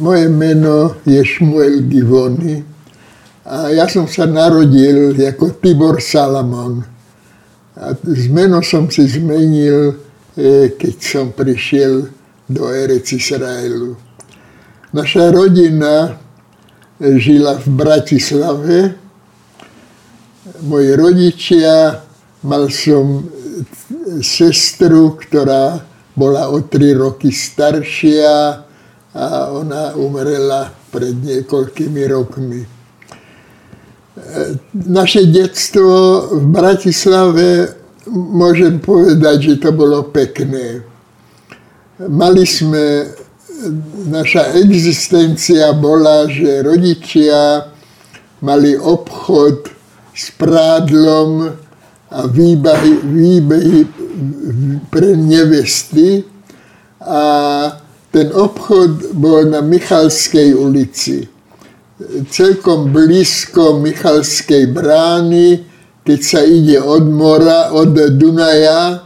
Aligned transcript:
moje 0.00 0.28
meno 0.28 0.94
je 1.04 1.24
Šmuel 1.24 1.80
Givony 1.80 2.64
a 3.46 3.70
ja 3.70 3.86
som 3.86 4.10
sa 4.10 4.26
narodil 4.26 5.14
ako 5.14 5.62
Tibor 5.62 6.02
Salamon. 6.02 6.82
A 7.78 7.94
z 7.94 8.26
meno 8.26 8.58
som 8.58 8.90
si 8.90 9.06
zmenil, 9.06 9.94
e, 10.34 10.74
keď 10.74 10.94
som 10.98 11.30
prišiel 11.30 12.10
do 12.50 12.66
Erec 12.74 13.06
Izraelu. 13.14 13.94
Naša 14.90 15.30
rodina 15.30 16.18
žila 16.98 17.60
v 17.62 17.66
Bratislave. 17.70 18.78
Moji 20.66 20.90
rodičia, 20.98 22.02
mal 22.42 22.66
som 22.72 23.30
sestru, 24.22 25.14
ktorá 25.22 25.86
bola 26.18 26.50
o 26.50 26.58
tri 26.66 26.96
roky 26.96 27.30
staršia, 27.30 28.65
a 29.16 29.48
ona 29.48 29.96
umrela 29.96 30.68
pred 30.92 31.16
niekoľkými 31.16 32.02
rokmi. 32.04 32.60
E, 32.60 32.68
naše 34.76 35.24
detstvo 35.32 35.88
v 36.36 36.44
Bratislave 36.52 37.48
môžem 38.12 38.76
povedať, 38.76 39.36
že 39.40 39.54
to 39.64 39.72
bolo 39.72 40.12
pekné. 40.12 40.84
Mali 41.96 42.44
sme, 42.44 43.08
naša 44.12 44.52
existencia 44.60 45.72
bola, 45.72 46.28
že 46.28 46.60
rodičia 46.60 47.72
mali 48.44 48.76
obchod 48.76 49.72
s 50.12 50.28
prádlom 50.36 51.56
a 52.12 52.20
výbehy, 52.28 52.92
výbehy 53.00 53.80
pre 54.92 55.16
nevesty 55.16 56.20
a 57.00 57.24
ten 58.16 58.32
obchod 58.32 59.12
bol 59.12 59.44
na 59.44 59.60
Michalskej 59.60 60.56
ulici. 60.56 61.28
Celkom 62.32 62.88
blízko 62.88 63.76
Michalskej 63.84 64.72
brány, 64.72 65.60
keď 66.00 66.20
sa 66.24 66.40
ide 66.40 66.80
od 66.80 67.12
mora, 67.12 67.76
od 67.76 67.92
Dunaja, 67.92 69.04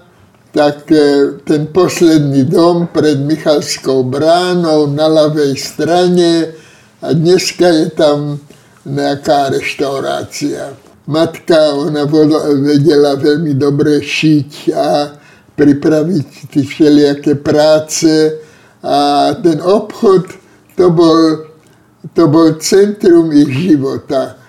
tak 0.54 0.86
e, 0.94 1.42
ten 1.42 1.74
posledný 1.74 2.46
dom 2.46 2.86
pred 2.94 3.18
Michalskou 3.18 4.06
bránou 4.06 4.86
na 4.86 5.10
ľavej 5.10 5.58
strane 5.58 6.54
a 7.02 7.10
dneska 7.10 7.66
je 7.66 7.86
tam 7.90 8.38
nejaká 8.86 9.50
reštaurácia. 9.58 10.70
Matka, 11.10 11.74
ona 11.74 12.06
vedela 12.62 13.18
veľmi 13.18 13.58
dobre 13.58 13.98
šiť 13.98 14.70
a 14.70 15.18
pripraviť 15.58 16.26
tie 16.54 16.62
všelijaké 16.62 17.34
práce, 17.42 18.46
a 18.80 19.30
ten 19.42 19.60
obchod, 19.60 20.24
to 20.76 20.90
bol, 20.90 21.46
to 22.16 22.24
bol 22.28 22.56
centrum 22.60 23.28
ich 23.32 23.52
života. 23.52 24.40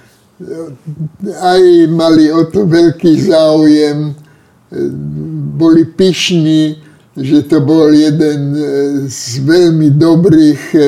Aj 1.42 1.64
mali 1.92 2.32
o 2.32 2.48
to 2.48 2.66
veľký 2.66 3.28
záujem, 3.28 4.16
boli 5.60 5.84
pyšní, 5.84 6.80
že 7.20 7.44
to 7.44 7.60
bol 7.60 7.92
jeden 7.92 8.56
z 9.12 9.44
veľmi 9.44 9.92
dobrých 10.00 10.64
e, 10.72 10.82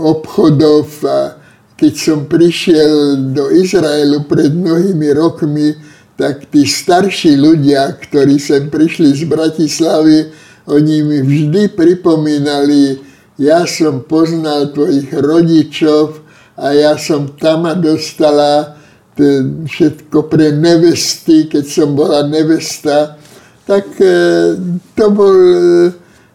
obchodov 0.00 0.88
a 1.04 1.36
keď 1.78 1.92
som 1.94 2.18
prišiel 2.26 3.28
do 3.36 3.52
Izraelu 3.52 4.24
pred 4.24 4.50
mnohými 4.50 5.08
rokmi, 5.14 5.76
tak 6.18 6.50
tí 6.50 6.66
starší 6.66 7.38
ľudia, 7.38 7.94
ktorí 7.94 8.40
sem 8.42 8.66
prišli 8.66 9.14
z 9.14 9.22
Bratislavy, 9.30 10.32
oni 10.68 10.96
mi 11.02 11.18
vždy 11.24 11.72
pripomínali, 11.72 13.00
ja 13.40 13.64
som 13.64 14.04
poznal 14.04 14.70
tvojich 14.76 15.08
rodičov 15.14 16.20
a 16.58 16.74
ja 16.74 16.94
som 17.00 17.32
tam 17.38 17.64
dostala 17.80 18.78
všetko 19.66 20.30
pre 20.30 20.54
nevesty, 20.54 21.50
keď 21.50 21.64
som 21.66 21.98
bola 21.98 22.26
nevesta. 22.26 23.18
Tak 23.66 23.86
e, 23.98 24.14
to 24.94 25.06
bol... 25.10 25.36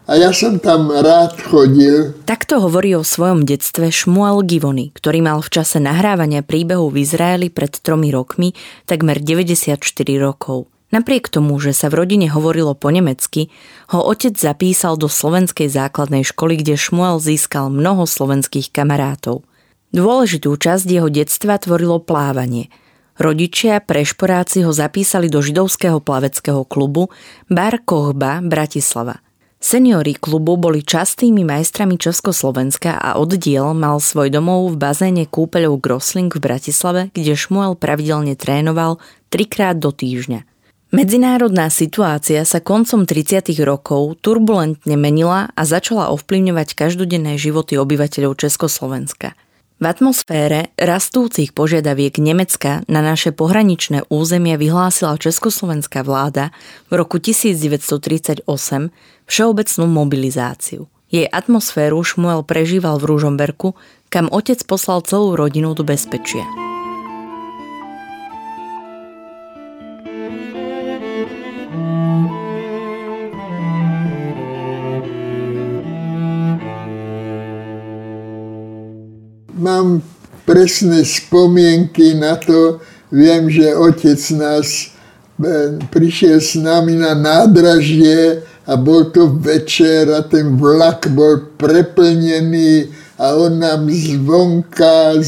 A 0.04 0.20
ja 0.20 0.36
som 0.36 0.60
tam 0.60 0.92
rád 0.92 1.40
chodil. 1.48 2.12
Takto 2.28 2.60
hovorí 2.60 2.92
o 2.92 3.00
svojom 3.00 3.48
detstve 3.48 3.88
Šmuel 3.88 4.44
Givony, 4.44 4.92
ktorý 4.92 5.24
mal 5.24 5.40
v 5.40 5.48
čase 5.48 5.80
nahrávania 5.80 6.44
príbehu 6.44 6.92
v 6.92 7.08
Izraeli 7.08 7.48
pred 7.48 7.72
tromi 7.80 8.12
rokmi 8.12 8.52
takmer 8.84 9.16
94 9.16 9.80
rokov. 10.20 10.73
Napriek 10.94 11.26
tomu, 11.26 11.58
že 11.58 11.74
sa 11.74 11.90
v 11.90 12.06
rodine 12.06 12.30
hovorilo 12.30 12.78
po 12.78 12.86
nemecky, 12.94 13.50
ho 13.90 13.98
otec 13.98 14.38
zapísal 14.38 14.94
do 14.94 15.10
slovenskej 15.10 15.66
základnej 15.66 16.22
školy, 16.22 16.62
kde 16.62 16.78
Šmuel 16.78 17.18
získal 17.18 17.66
mnoho 17.66 18.06
slovenských 18.06 18.70
kamarátov. 18.70 19.42
Dôležitú 19.90 20.54
časť 20.54 20.86
jeho 20.86 21.10
detstva 21.10 21.58
tvorilo 21.58 21.98
plávanie. 21.98 22.70
Rodičia 23.18 23.82
prešporáci 23.82 24.62
ho 24.62 24.70
zapísali 24.70 25.26
do 25.26 25.42
židovského 25.42 25.98
plaveckého 25.98 26.62
klubu 26.62 27.10
Bar 27.50 27.82
Kochba 27.82 28.38
Bratislava. 28.38 29.18
Seniori 29.58 30.14
klubu 30.14 30.54
boli 30.54 30.86
častými 30.86 31.42
majstrami 31.42 31.98
Československa 31.98 33.02
a 33.02 33.18
oddiel 33.18 33.74
mal 33.74 33.98
svoj 33.98 34.30
domov 34.30 34.70
v 34.70 34.78
bazéne 34.78 35.26
kúpeľov 35.26 35.82
Grosling 35.82 36.30
v 36.30 36.38
Bratislave, 36.38 37.10
kde 37.10 37.34
Šmuel 37.34 37.74
pravidelne 37.74 38.38
trénoval 38.38 39.02
trikrát 39.34 39.74
do 39.74 39.90
týždňa. 39.90 40.53
Medzinárodná 40.94 41.74
situácia 41.74 42.46
sa 42.46 42.62
koncom 42.62 43.02
30. 43.02 43.50
rokov 43.66 44.14
turbulentne 44.22 44.94
menila 44.94 45.50
a 45.58 45.66
začala 45.66 46.06
ovplyvňovať 46.14 46.78
každodenné 46.78 47.34
životy 47.34 47.74
obyvateľov 47.74 48.38
Československa. 48.38 49.34
V 49.82 49.84
atmosfére 49.90 50.70
rastúcich 50.78 51.50
požiadaviek 51.50 52.22
Nemecka 52.22 52.86
na 52.86 53.02
naše 53.02 53.34
pohraničné 53.34 54.06
územia 54.06 54.54
vyhlásila 54.54 55.18
československá 55.18 56.06
vláda 56.06 56.54
v 56.86 57.02
roku 57.02 57.18
1938 57.18 58.46
všeobecnú 59.26 59.84
mobilizáciu. 59.90 60.86
Jej 61.10 61.26
atmosféru 61.26 62.06
Šmuel 62.06 62.46
prežíval 62.46 63.02
v 63.02 63.10
Ružomberku, 63.10 63.74
kam 64.14 64.30
otec 64.30 64.62
poslal 64.62 65.02
celú 65.02 65.34
rodinu 65.34 65.74
do 65.74 65.82
bezpečia. 65.82 66.46
Mám 79.64 80.04
presné 80.44 81.04
spomienky 81.04 82.14
na 82.14 82.36
to. 82.36 82.80
Viem, 83.08 83.48
že 83.48 83.72
otec 83.72 84.20
nás 84.36 84.92
e, 85.40 85.80
prišiel 85.88 86.38
s 86.40 86.52
nami 86.60 87.00
na 87.00 87.16
nádražie 87.16 88.44
a 88.68 88.76
bol 88.76 89.08
to 89.08 89.28
večer 89.40 90.12
a 90.12 90.20
ten 90.24 90.56
vlak 90.56 91.08
bol 91.12 91.52
preplnený 91.56 92.92
a 93.16 93.36
on 93.36 93.60
nám 93.60 93.88
zvonka 93.88 95.20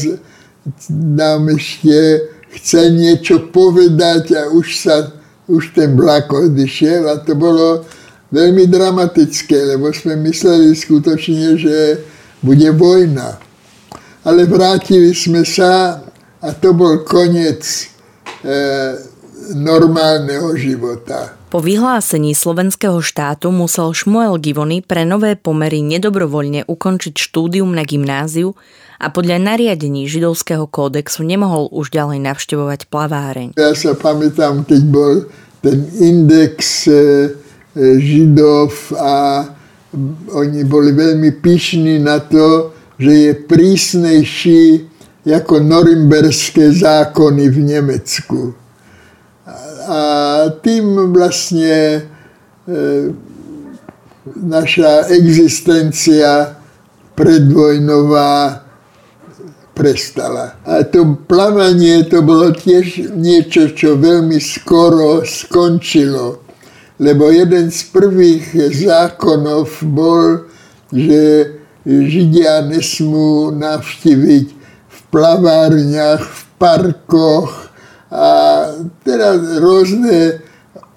nám 0.91 1.47
ešte 1.55 2.27
chce 2.59 2.91
niečo 2.91 3.47
povedať 3.53 4.35
a 4.35 4.51
už 4.51 4.67
sa 4.75 4.95
už 5.47 5.71
ten 5.71 5.95
vlak 5.95 6.27
odišiel 6.27 7.07
a 7.07 7.23
to 7.23 7.31
bolo 7.39 7.87
veľmi 8.35 8.67
dramatické, 8.67 9.55
lebo 9.77 9.95
sme 9.95 10.19
mysleli 10.27 10.75
skutočne, 10.75 11.55
že 11.55 12.03
bude 12.43 12.67
vojna 12.75 13.46
ale 14.27 14.43
vrátili 14.43 15.15
sme 15.15 15.47
sa 15.47 16.03
a 16.43 16.49
to 16.51 16.75
bol 16.75 17.07
koniec 17.07 17.63
normálneho 19.55 20.51
života. 20.59 21.37
Po 21.47 21.63
vyhlásení 21.63 22.35
slovenského 22.35 22.99
štátu 22.99 23.55
musel 23.55 23.95
Šmuel 23.95 24.35
Givony 24.43 24.83
pre 24.83 25.07
nové 25.07 25.39
pomery 25.39 25.79
nedobrovoľne 25.79 26.67
ukončiť 26.67 27.15
štúdium 27.15 27.71
na 27.71 27.87
gymnáziu 27.87 28.51
a 28.99 29.07
podľa 29.07 29.39
nariadení 29.39 30.11
židovského 30.11 30.67
kódexu 30.67 31.23
nemohol 31.23 31.71
už 31.71 31.95
ďalej 31.95 32.19
navštevovať 32.19 32.91
plaváreň. 32.91 33.47
Ja 33.55 33.71
sa 33.79 33.95
pamätám, 33.95 34.67
keď 34.67 34.81
bol 34.91 35.13
ten 35.63 35.87
index 36.03 36.83
e, 36.83 36.91
e, 36.91 36.99
židov 37.95 38.75
a 38.99 39.47
oni 40.35 40.67
boli 40.67 40.91
veľmi 40.91 41.31
pyšní 41.39 42.03
na 42.03 42.19
to, 42.19 42.75
že 42.97 43.11
je 43.13 43.31
prísnejší 43.33 44.63
ako 45.27 45.59
norimberské 45.59 46.71
zákony 46.73 47.45
v 47.49 47.57
Nemecku 47.61 48.41
a 49.87 50.01
tým 50.59 51.15
vlastne 51.15 51.75
e, 51.95 51.99
naša 54.35 55.07
existencia 55.15 56.59
predvojnová 57.15 58.61
prestala. 59.71 60.59
A 60.67 60.83
to 60.83 61.15
plavanie 61.23 62.03
to 62.03 62.19
bolo 62.19 62.51
tiež 62.51 63.15
niečo, 63.15 63.71
čo 63.71 63.95
veľmi 63.95 64.37
skoro 64.43 65.23
skončilo. 65.23 66.43
Lebo 66.97 67.29
jeden 67.29 67.69
z 67.71 67.79
prvých 67.93 68.73
zákonov 68.73 69.69
bol, 69.85 70.49
že 70.89 71.53
Židia 71.87 72.67
nesmú 72.67 73.55
navštíviť 73.55 74.47
v 74.91 74.99
plavárniach, 75.07 76.19
v 76.19 76.41
parkoch, 76.59 77.71
a 78.11 78.27
teda 79.03 79.59
rôzne 79.59 80.43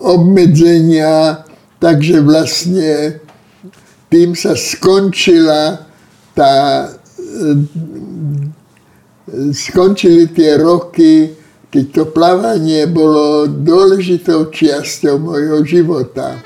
obmedzenia, 0.02 1.46
takže 1.78 2.22
vlastne 2.22 3.18
tým 4.10 4.34
sa 4.34 4.54
skončila 4.58 5.86
tá, 6.34 6.86
skončili 9.54 10.30
tie 10.30 10.58
roky, 10.58 11.34
keď 11.70 11.84
to 11.94 12.02
plávanie 12.10 12.86
bolo 12.90 13.46
dôležitou 13.46 14.50
čiasťou 14.50 15.22
mojho 15.22 15.62
života. 15.62 16.42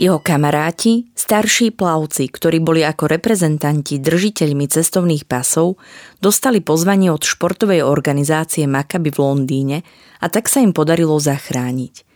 Jeho 0.00 0.16
kamaráti, 0.16 1.12
starší 1.12 1.76
plavci, 1.76 2.32
ktorí 2.32 2.64
boli 2.64 2.80
ako 2.80 3.04
reprezentanti 3.04 4.00
držiteľmi 4.00 4.64
cestovných 4.64 5.28
pasov, 5.28 5.76
dostali 6.24 6.64
pozvanie 6.64 7.12
od 7.12 7.20
športovej 7.20 7.84
organizácie 7.84 8.64
Maccabi 8.64 9.12
v 9.12 9.20
Londýne 9.20 9.84
a 10.24 10.32
tak 10.32 10.48
sa 10.48 10.64
im 10.64 10.72
podarilo 10.72 11.20
zachrániť. 11.20 12.08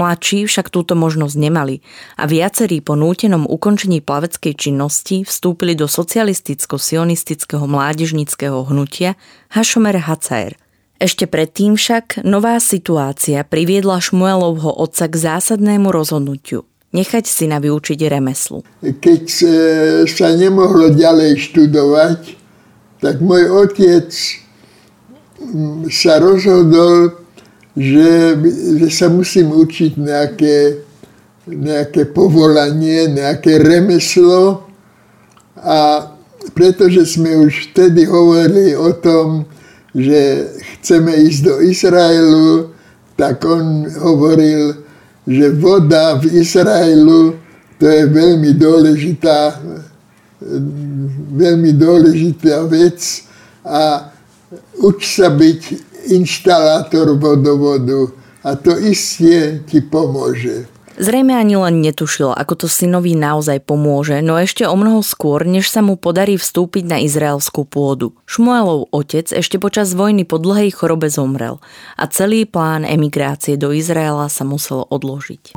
Mladší 0.00 0.48
však 0.48 0.72
túto 0.72 0.96
možnosť 0.96 1.36
nemali 1.36 1.84
a 2.16 2.24
viacerí 2.24 2.80
po 2.80 2.96
nútenom 2.96 3.44
ukončení 3.44 4.00
plaveckej 4.00 4.56
činnosti 4.56 5.28
vstúpili 5.28 5.76
do 5.76 5.92
socialisticko-sionistického 5.92 7.68
mládežnického 7.68 8.64
hnutia 8.64 9.12
Hašomer 9.52 10.08
Hacaer– 10.08 10.56
ešte 10.96 11.28
predtým 11.28 11.76
však 11.76 12.24
nová 12.24 12.56
situácia 12.56 13.44
priviedla 13.44 14.00
Šmuelovho 14.00 14.80
otca 14.80 15.12
k 15.12 15.14
zásadnému 15.20 15.92
rozhodnutiu– 15.92 16.64
nechať 16.94 17.24
si 17.26 17.44
na 17.50 17.58
vyučiť 17.58 17.98
remeslu. 18.06 18.62
Keď 18.82 19.24
sa 20.06 20.28
nemohlo 20.34 20.94
ďalej 20.94 21.38
študovať, 21.50 22.20
tak 23.02 23.20
môj 23.20 23.50
otec 23.52 24.08
mm, 25.38 25.92
sa 25.92 26.18
rozhodol, 26.18 27.22
že, 27.76 28.40
že 28.80 28.88
sa 28.88 29.12
musím 29.12 29.52
učiť 29.52 30.00
nejaké, 30.00 30.80
nejaké 31.44 32.08
povolanie, 32.08 33.12
nejaké 33.12 33.60
remeslo 33.60 34.64
a 35.60 36.10
pretože 36.56 37.18
sme 37.18 37.36
už 37.42 37.74
vtedy 37.74 38.06
hovorili 38.08 38.72
o 38.78 38.94
tom, 38.96 39.44
že 39.92 40.48
chceme 40.78 41.12
ísť 41.26 41.40
do 41.42 41.54
Izraelu, 41.64 42.70
tak 43.16 43.44
on 43.44 43.88
hovoril, 44.00 44.85
že 45.26 45.50
voda 45.58 46.14
v 46.22 46.38
Izraelu 46.38 47.34
to 47.76 47.84
je 47.84 48.08
veľmi 48.08 48.56
dôležitá, 48.56 49.60
veľmi 51.36 51.76
dôležitá 51.76 52.64
vec 52.70 53.26
a 53.66 54.08
uč 54.80 55.20
sa 55.20 55.28
byť 55.28 55.60
inštalátor 56.14 57.18
vodovodu 57.18 58.14
a 58.46 58.54
to 58.54 58.78
isté 58.78 59.60
ti 59.66 59.82
pomôže. 59.82 60.75
Zrejme 60.96 61.36
ani 61.36 61.60
len 61.60 61.84
netušil, 61.84 62.32
ako 62.32 62.64
to 62.64 62.66
synovi 62.72 63.12
naozaj 63.12 63.60
pomôže, 63.68 64.24
no 64.24 64.40
ešte 64.40 64.64
o 64.64 64.72
mnoho 64.72 65.04
skôr, 65.04 65.44
než 65.44 65.68
sa 65.68 65.84
mu 65.84 66.00
podarí 66.00 66.40
vstúpiť 66.40 66.88
na 66.88 67.04
izraelskú 67.04 67.68
pôdu. 67.68 68.16
Šmuelov 68.24 68.88
otec 68.96 69.28
ešte 69.28 69.60
počas 69.60 69.92
vojny 69.92 70.24
po 70.24 70.40
dlhej 70.40 70.72
chorobe 70.72 71.12
zomrel 71.12 71.60
a 72.00 72.08
celý 72.08 72.48
plán 72.48 72.88
emigrácie 72.88 73.60
do 73.60 73.76
Izraela 73.76 74.32
sa 74.32 74.48
musel 74.48 74.88
odložiť. 74.88 75.52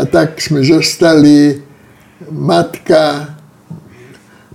A 0.00 0.08
tak 0.08 0.40
sme 0.40 0.64
zostali, 0.64 1.60
matka, 2.32 3.36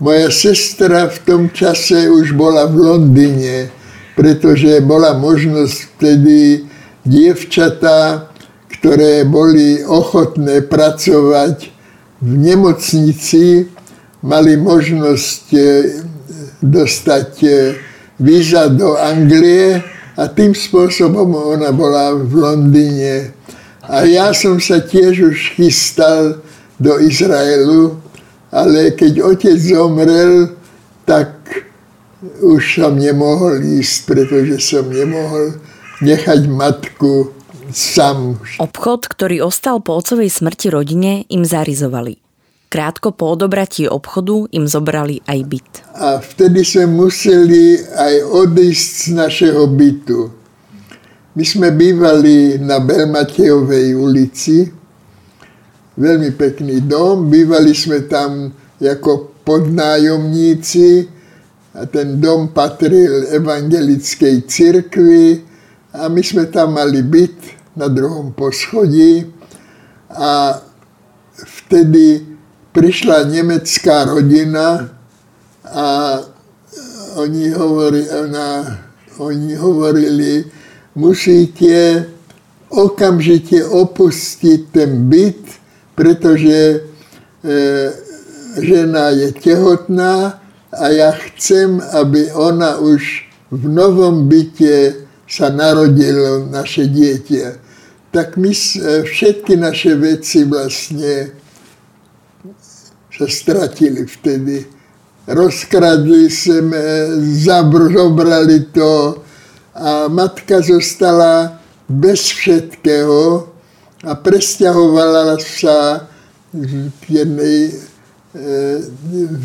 moja 0.01 0.33
sestra 0.33 1.05
v 1.05 1.17
tom 1.21 1.41
čase 1.53 2.09
už 2.09 2.33
bola 2.33 2.65
v 2.65 2.81
Londýne, 2.81 3.69
pretože 4.17 4.81
bola 4.81 5.13
možnosť 5.13 5.75
vtedy 5.93 6.65
dievčatá, 7.05 8.25
ktoré 8.73 9.21
boli 9.21 9.85
ochotné 9.85 10.65
pracovať 10.65 11.69
v 12.25 12.31
nemocnici, 12.41 13.69
mali 14.25 14.57
možnosť 14.57 15.45
e, 15.53 15.61
dostať 16.65 17.31
e, 17.45 17.49
víza 18.17 18.65
do 18.73 18.97
Anglie 18.97 19.77
a 20.17 20.25
tým 20.25 20.57
spôsobom 20.57 21.53
ona 21.53 21.69
bola 21.69 22.17
v 22.17 22.33
Londýne 22.33 23.44
a 23.89 24.05
ja 24.05 24.33
som 24.33 24.57
sa 24.57 24.81
tiež 24.81 25.33
už 25.33 25.37
chystal 25.57 26.41
do 26.81 26.99
Izraelu, 26.99 27.97
ale 28.51 28.93
keď 28.93 29.21
otec 29.21 29.57
zomrel, 29.57 30.53
tak 31.05 31.31
už 32.41 32.81
som 32.81 32.97
nemohol 32.97 33.61
ísť, 33.61 33.95
pretože 34.09 34.57
som 34.63 34.89
nemohol 34.89 35.59
nechať 36.01 36.49
matku 36.49 37.31
sám. 37.71 38.39
Obchod, 38.57 39.07
ktorý 39.09 39.45
ostal 39.45 39.79
po 39.81 39.97
otcovej 39.97 40.29
smrti 40.31 40.67
rodine, 40.73 41.23
im 41.29 41.45
zarizovali. 41.45 42.21
Krátko 42.65 43.15
po 43.15 43.31
odobratí 43.37 43.87
obchodu 43.87 44.51
im 44.51 44.67
zobrali 44.67 45.23
aj 45.23 45.39
byt. 45.47 45.71
A 45.95 46.19
vtedy 46.19 46.65
sme 46.65 47.07
museli 47.07 47.79
aj 47.79 48.15
odísť 48.35 48.91
z 48.91 49.07
našeho 49.15 49.63
bytu. 49.69 50.44
My 51.35 51.43
sme 51.43 51.75
bývali 51.75 52.55
na 52.63 52.79
Belmatejovej 52.79 53.91
ulici, 53.91 54.71
veľmi 55.99 56.31
pekný 56.31 56.87
dom, 56.87 57.27
bývali 57.27 57.75
sme 57.75 58.07
tam 58.07 58.55
ako 58.79 59.35
podnájomníci 59.43 61.11
a 61.75 61.83
ten 61.91 62.23
dom 62.23 62.55
patril 62.55 63.35
evangelickej 63.35 64.47
cirkvi. 64.47 65.43
A 65.95 66.07
my 66.07 66.23
sme 66.23 66.47
tam 66.47 66.79
mali 66.79 67.03
byt 67.03 67.35
na 67.75 67.91
druhom 67.91 68.31
poschodí. 68.31 69.27
A 70.15 70.55
vtedy 71.35 72.23
prišla 72.71 73.27
nemecká 73.27 74.07
rodina 74.07 74.87
a 75.67 75.87
oni, 77.19 77.51
hovorili, 77.51 78.07
oni 79.19 79.51
hovorili, 79.55 80.31
musíte 80.95 82.07
okamžite 82.71 83.63
opustiť 83.63 84.59
ten 84.71 85.07
byt, 85.07 85.43
pretože 85.95 86.59
e, 86.59 86.77
žena 88.59 89.11
je 89.15 89.31
tehotná 89.31 90.39
a 90.71 90.85
ja 90.91 91.11
chcem, 91.11 91.79
aby 91.79 92.31
ona 92.31 92.79
už 92.79 93.27
v 93.51 93.63
novom 93.71 94.27
byte 94.27 95.07
sa 95.29 95.49
narodilo 95.49 96.45
naše 96.51 96.87
dieťa, 96.91 97.45
tak 98.11 98.35
my 98.39 98.51
všetky 99.03 99.59
naše 99.59 99.95
veci 99.95 100.43
vlastne 100.47 101.35
sa 103.11 103.27
stratili 103.27 104.03
vtedy. 104.03 104.67
Rozkradli 105.25 106.29
sme, 106.29 106.83
zobrali 107.41 108.69
to 108.69 109.24
a 109.75 110.07
matka 110.07 110.63
zostala 110.63 111.59
bez 111.91 112.31
všetkého 112.31 113.51
a 114.07 114.11
presťahovala 114.15 115.35
sa 115.43 116.07
k 117.01 117.03
jednej 117.03 117.69
e, 117.69 117.73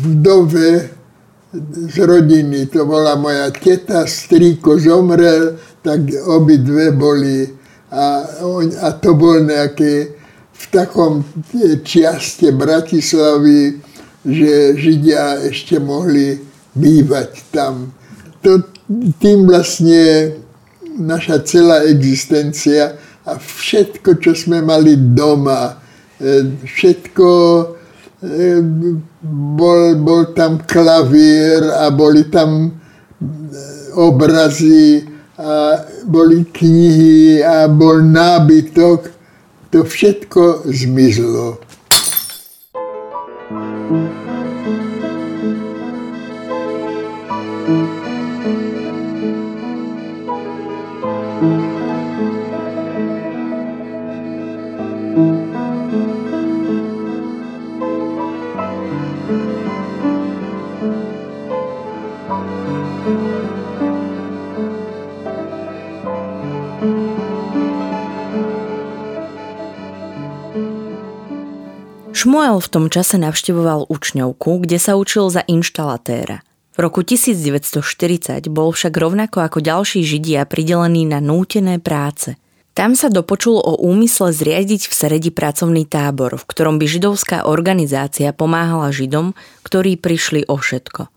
vdove 0.07 0.69
z 1.91 1.95
rodiny. 1.99 2.71
To 2.71 2.87
bola 2.87 3.19
moja 3.19 3.51
teta, 3.51 4.07
strýko 4.07 4.79
zomrel, 4.79 5.59
tak 5.83 6.07
obidve 6.23 6.95
boli. 6.95 7.43
A, 7.91 8.23
on, 8.47 8.71
a 8.71 8.95
to 8.95 9.11
bol 9.19 9.43
nejaké 9.43 10.15
v 10.55 10.63
takom 10.71 11.27
čiaste 11.83 12.55
Bratislavy, 12.55 13.83
že 14.23 14.77
Židia 14.77 15.43
ešte 15.49 15.81
mohli 15.81 16.39
bývať 16.71 17.51
tam. 17.51 17.91
To, 18.45 18.70
tým 19.19 19.47
vlastne 19.47 20.35
naša 20.99 21.43
celá 21.47 21.87
existencia 21.87 22.99
a 23.25 23.37
všetko, 23.37 24.17
čo 24.19 24.33
sme 24.33 24.59
mali 24.65 24.97
doma, 24.97 25.77
e, 26.17 26.57
všetko, 26.65 27.29
e, 28.21 28.47
bol, 29.55 29.95
bol 30.01 30.33
tam 30.33 30.59
klavír 30.65 31.61
a 31.69 31.93
boli 31.93 32.27
tam 32.33 32.67
e, 32.67 32.71
obrazy 33.95 35.05
a 35.37 35.85
boli 36.05 36.49
knihy 36.49 37.41
a 37.45 37.69
bol 37.69 38.01
nábytok. 38.01 39.21
To 39.71 39.87
všetko 39.87 40.67
zmizlo. 40.67 41.63
Šmuel 72.51 72.67
v 72.67 72.75
tom 72.75 72.91
čase 72.91 73.15
navštevoval 73.15 73.87
učňovku, 73.87 74.67
kde 74.67 74.75
sa 74.75 74.99
učil 74.99 75.31
za 75.31 75.39
inštalatéra. 75.39 76.43
V 76.75 76.83
roku 76.83 76.99
1940 76.99 78.51
bol 78.51 78.75
však 78.75 78.91
rovnako 78.91 79.47
ako 79.47 79.63
ďalší 79.63 80.03
židia 80.03 80.43
pridelený 80.43 81.07
na 81.07 81.23
nútené 81.23 81.79
práce. 81.79 82.35
Tam 82.75 82.91
sa 82.99 83.07
dopočul 83.07 83.55
o 83.55 83.79
úmysle 83.79 84.35
zriadiť 84.35 84.91
v 84.91 84.93
Seredi 84.99 85.31
pracovný 85.31 85.87
tábor, 85.87 86.35
v 86.35 86.43
ktorom 86.43 86.75
by 86.75 86.91
židovská 86.91 87.47
organizácia 87.47 88.35
pomáhala 88.35 88.91
židom, 88.91 89.31
ktorí 89.63 89.95
prišli 89.95 90.43
o 90.51 90.59
všetko. 90.59 91.07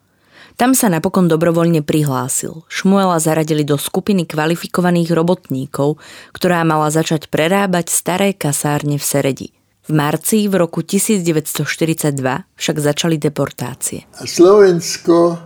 Tam 0.54 0.70
sa 0.78 0.86
napokon 0.86 1.26
dobrovoľne 1.26 1.82
prihlásil. 1.82 2.62
Šmuela 2.70 3.18
zaradili 3.18 3.66
do 3.66 3.74
skupiny 3.74 4.22
kvalifikovaných 4.22 5.10
robotníkov, 5.10 5.98
ktorá 6.30 6.62
mala 6.62 6.94
začať 6.94 7.26
prerábať 7.26 7.90
staré 7.90 8.38
kasárne 8.38 9.02
v 9.02 9.06
Seredi. 9.10 9.48
V 9.84 9.92
marci 9.92 10.48
v 10.48 10.56
roku 10.56 10.80
1942 10.80 12.16
však 12.56 12.76
začali 12.80 13.20
deportácie. 13.20 14.08
A 14.16 14.24
Slovensko 14.24 15.36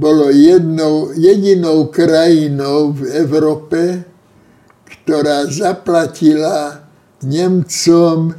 bolo 0.00 0.32
jednou, 0.32 1.12
jedinou 1.12 1.92
krajinou 1.92 2.96
v 2.96 3.20
Európe, 3.20 3.80
ktorá 4.88 5.44
zaplatila 5.44 6.88
Nemcom 7.20 8.32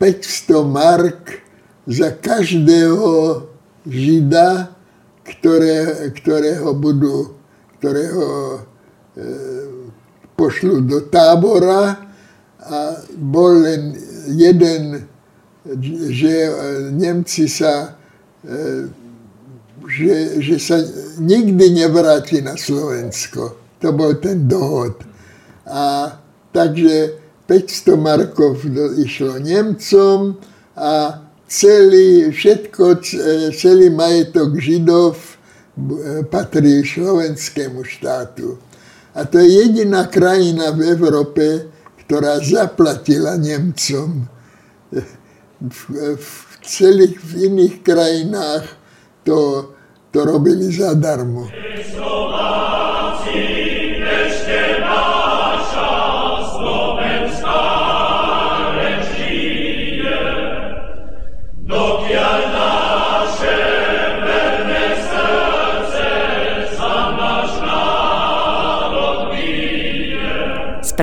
500 0.00 0.64
mark 0.64 1.44
za 1.84 2.16
každého 2.16 3.44
žida, 3.84 4.72
ktoré, 5.20 6.08
ktorého 6.16 6.72
budú, 6.72 7.36
ktorého 7.76 8.56
e, 8.56 8.58
pošlu 10.32 10.80
do 10.80 11.04
tábora 11.12 12.08
a 12.66 12.78
bol 13.20 13.52
len 13.62 14.15
jeden, 14.26 15.06
že 16.10 16.34
e, 16.46 16.50
Nemci 16.90 17.48
sa, 17.48 17.98
e, 18.44 18.86
že, 19.86 20.42
že 20.42 20.56
sa 20.58 20.76
nikdy 21.18 21.70
nevráti 21.70 22.42
na 22.42 22.54
Slovensko. 22.54 23.56
To 23.82 23.88
bol 23.92 24.14
ten 24.18 24.46
dohod. 24.48 25.02
A 25.66 26.14
takže 26.54 27.18
500 27.46 27.98
markov 27.98 28.62
išlo 28.98 29.38
Nemcom 29.38 30.38
a 30.74 31.22
celý, 31.46 32.30
všetko, 32.30 32.84
e, 32.98 33.50
celý 33.54 33.90
majetok 33.90 34.58
Židov 34.58 35.36
patrí 36.32 36.80
slovenskému 36.80 37.84
štátu. 37.84 38.56
A 39.16 39.24
to 39.24 39.40
je 39.40 39.64
jediná 39.64 40.08
krajina 40.08 40.72
v 40.72 40.92
Európe, 40.92 41.44
ktorá 42.06 42.38
zaplatila 42.38 43.34
Nemcom. 43.34 44.30
V, 45.56 45.80
v 46.14 46.30
celých 46.62 47.18
v 47.18 47.50
iných 47.50 47.82
krajinách 47.82 48.64
to, 49.26 49.70
to 50.14 50.18
robili 50.22 50.70
zadarmo. 50.70 51.50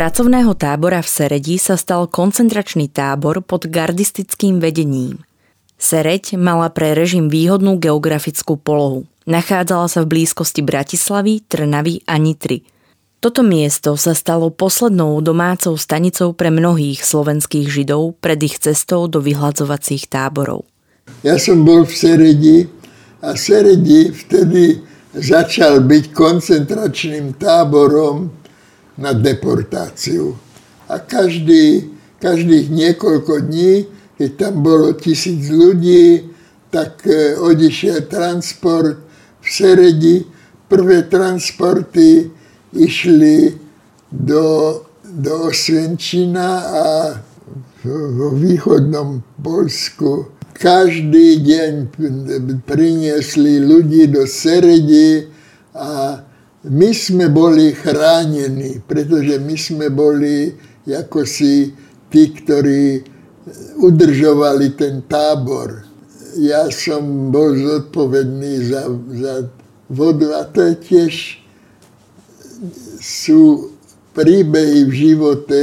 Pracovného 0.03 0.51
tábora 0.59 0.99
v 0.99 1.07
Seredi 1.07 1.55
sa 1.55 1.79
stal 1.79 2.11
koncentračný 2.11 2.91
tábor 2.91 3.39
pod 3.39 3.71
gardistickým 3.71 4.59
vedením. 4.59 5.23
Sereď 5.79 6.35
mala 6.35 6.67
pre 6.75 6.91
režim 6.91 7.31
výhodnú 7.31 7.79
geografickú 7.79 8.59
polohu. 8.59 9.07
Nachádzala 9.23 9.87
sa 9.87 10.03
v 10.03 10.11
blízkosti 10.11 10.59
Bratislavy, 10.59 11.47
Trnavy 11.47 12.03
a 12.03 12.19
Nitry. 12.19 12.67
Toto 13.23 13.47
miesto 13.47 13.95
sa 13.95 14.11
stalo 14.11 14.51
poslednou 14.51 15.23
domácou 15.23 15.79
stanicou 15.79 16.35
pre 16.35 16.51
mnohých 16.51 16.99
slovenských 16.99 17.71
židov 17.71 18.19
pred 18.19 18.43
ich 18.43 18.59
cestou 18.59 19.07
do 19.07 19.23
vyhľadzovacích 19.23 20.11
táborov. 20.11 20.67
Ja 21.23 21.39
som 21.39 21.63
bol 21.63 21.87
v 21.87 21.93
Seredi 21.95 22.67
a 23.23 23.39
Seredi 23.39 24.11
vtedy 24.11 24.83
začal 25.15 25.79
byť 25.87 26.11
koncentračným 26.11 27.39
táborom 27.39 28.42
na 28.97 29.13
deportáciu. 29.13 30.37
A 30.89 30.99
každý, 30.99 31.89
každých 32.21 32.69
niekoľko 32.69 33.49
dní, 33.49 33.87
keď 34.17 34.29
tam 34.37 34.53
bolo 34.61 34.93
tisíc 34.93 35.49
ľudí, 35.49 36.29
tak 36.69 37.05
e, 37.05 37.37
odišiel 37.37 38.05
transport 38.09 38.97
v 39.41 39.47
Seredi. 39.47 40.15
Prvé 40.69 41.05
transporty 41.05 42.29
išli 42.73 43.53
do, 44.09 44.81
do 45.05 45.33
Osvenčina 45.49 46.49
a 46.65 46.85
vo 47.83 48.31
východnom 48.31 49.21
Polsku 49.43 50.33
každý 50.53 51.43
deň 51.43 51.71
priniesli 52.63 53.59
ľudí 53.59 54.07
do 54.07 54.23
Seredi 54.29 55.27
a 55.75 56.21
my 56.63 56.89
sme 56.95 57.27
boli 57.27 57.75
chránení, 57.75 58.79
pretože 58.87 59.35
my 59.39 59.55
sme 59.59 59.87
boli 59.91 60.55
ako 60.87 61.27
si 61.27 61.75
tí, 62.07 62.31
ktorí 62.31 63.03
udržovali 63.83 64.71
ten 64.79 65.03
tábor. 65.03 65.83
Ja 66.39 66.71
som 66.71 67.29
bol 67.35 67.51
zodpovedný 67.53 68.53
za, 68.71 68.87
za 69.11 69.33
vodu 69.91 70.39
a 70.39 70.41
to 70.47 70.63
je 70.71 70.75
tiež 70.79 71.13
sú 73.03 73.75
príbehy 74.15 74.87
v 74.87 74.93
živote, 74.93 75.61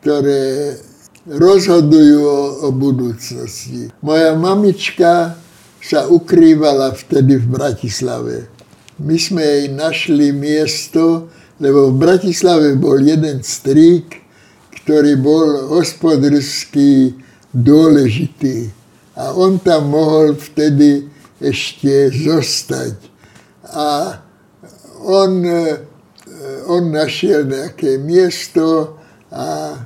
ktoré 0.00 0.76
rozhodujú 1.24 2.18
o, 2.20 2.42
o 2.66 2.68
budúcnosti. 2.74 3.88
Moja 4.04 4.36
mamička 4.36 5.38
sa 5.80 6.06
ukrývala 6.06 6.92
vtedy 6.92 7.40
v 7.40 7.46
Bratislave 7.48 8.52
my 9.00 9.16
sme 9.16 9.40
jej 9.40 9.64
našli 9.72 10.34
miesto, 10.34 11.32
lebo 11.62 11.94
v 11.94 11.98
Bratislave 12.02 12.74
bol 12.76 12.98
jeden 13.00 13.40
strík, 13.40 14.20
ktorý 14.82 15.14
bol 15.16 15.78
hospodársky 15.78 17.14
dôležitý. 17.54 18.72
A 19.14 19.36
on 19.36 19.60
tam 19.62 19.92
mohol 19.92 20.34
vtedy 20.34 21.06
ešte 21.38 22.10
zostať. 22.10 22.96
A 23.72 24.18
on, 25.04 25.44
on 26.66 26.82
našiel 26.90 27.46
nejaké 27.46 28.00
miesto 28.00 28.98
a 29.30 29.76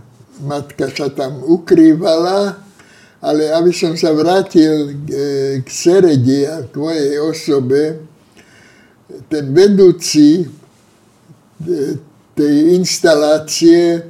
matka 0.41 0.89
sa 0.93 1.09
tam 1.11 1.43
ukrývala, 1.43 2.57
ale 3.21 3.51
aby 3.51 3.73
som 3.73 3.97
sa 3.97 4.13
vrátil 4.13 4.93
k, 5.03 5.09
k 5.65 5.69
Seredi 5.69 6.45
a 6.47 6.63
k 6.69 6.75
mojej 6.77 7.19
osobe, 7.21 8.06
ten 9.26 9.54
vedúci 9.54 10.44
e, 10.44 10.46
tej 12.37 12.56
instalácie 12.76 14.04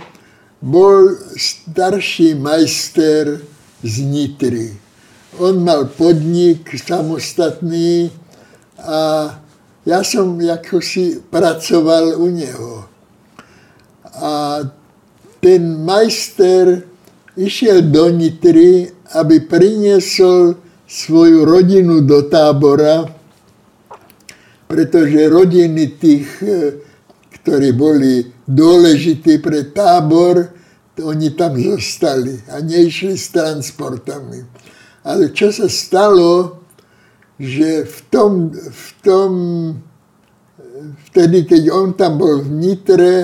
bol 0.58 1.14
starší 1.38 2.34
majster 2.34 3.38
z 3.86 3.94
Nitry. 4.02 4.74
On 5.38 5.54
mal 5.62 5.86
podnik 5.86 6.66
samostatný 6.74 8.10
a 8.82 9.30
ja 9.86 10.00
som 10.02 10.34
ako 10.34 10.82
si 10.82 11.22
pracoval 11.22 12.18
u 12.18 12.26
neho. 12.26 12.74
A 14.16 14.64
ten 15.38 15.62
majster 15.86 16.82
išiel 17.38 17.86
do 17.86 18.10
Nitry, 18.10 18.90
aby 19.14 19.46
priniesol 19.46 20.58
svoju 20.88 21.46
rodinu 21.46 22.02
do 22.02 22.26
tábora, 22.26 23.15
pretože 24.76 25.32
rodiny 25.32 25.96
tých, 25.96 26.28
e, 26.44 26.52
ktorí 27.40 27.72
boli 27.72 28.28
dôležití 28.44 29.40
pre 29.40 29.72
tábor, 29.72 30.52
oni 31.00 31.32
tam 31.32 31.56
zostali 31.56 32.36
a 32.52 32.60
neišli 32.60 33.16
s 33.16 33.32
transportami. 33.32 34.44
Ale 35.00 35.32
čo 35.32 35.48
sa 35.48 35.64
stalo, 35.72 36.60
že 37.40 37.88
v 37.88 37.98
tom, 38.12 38.52
v 38.52 38.88
tom 39.00 39.32
vtedy, 41.08 41.48
keď 41.48 41.62
on 41.72 41.96
tam 41.96 42.20
bol 42.20 42.44
v 42.44 42.52
Nitre, 42.52 43.16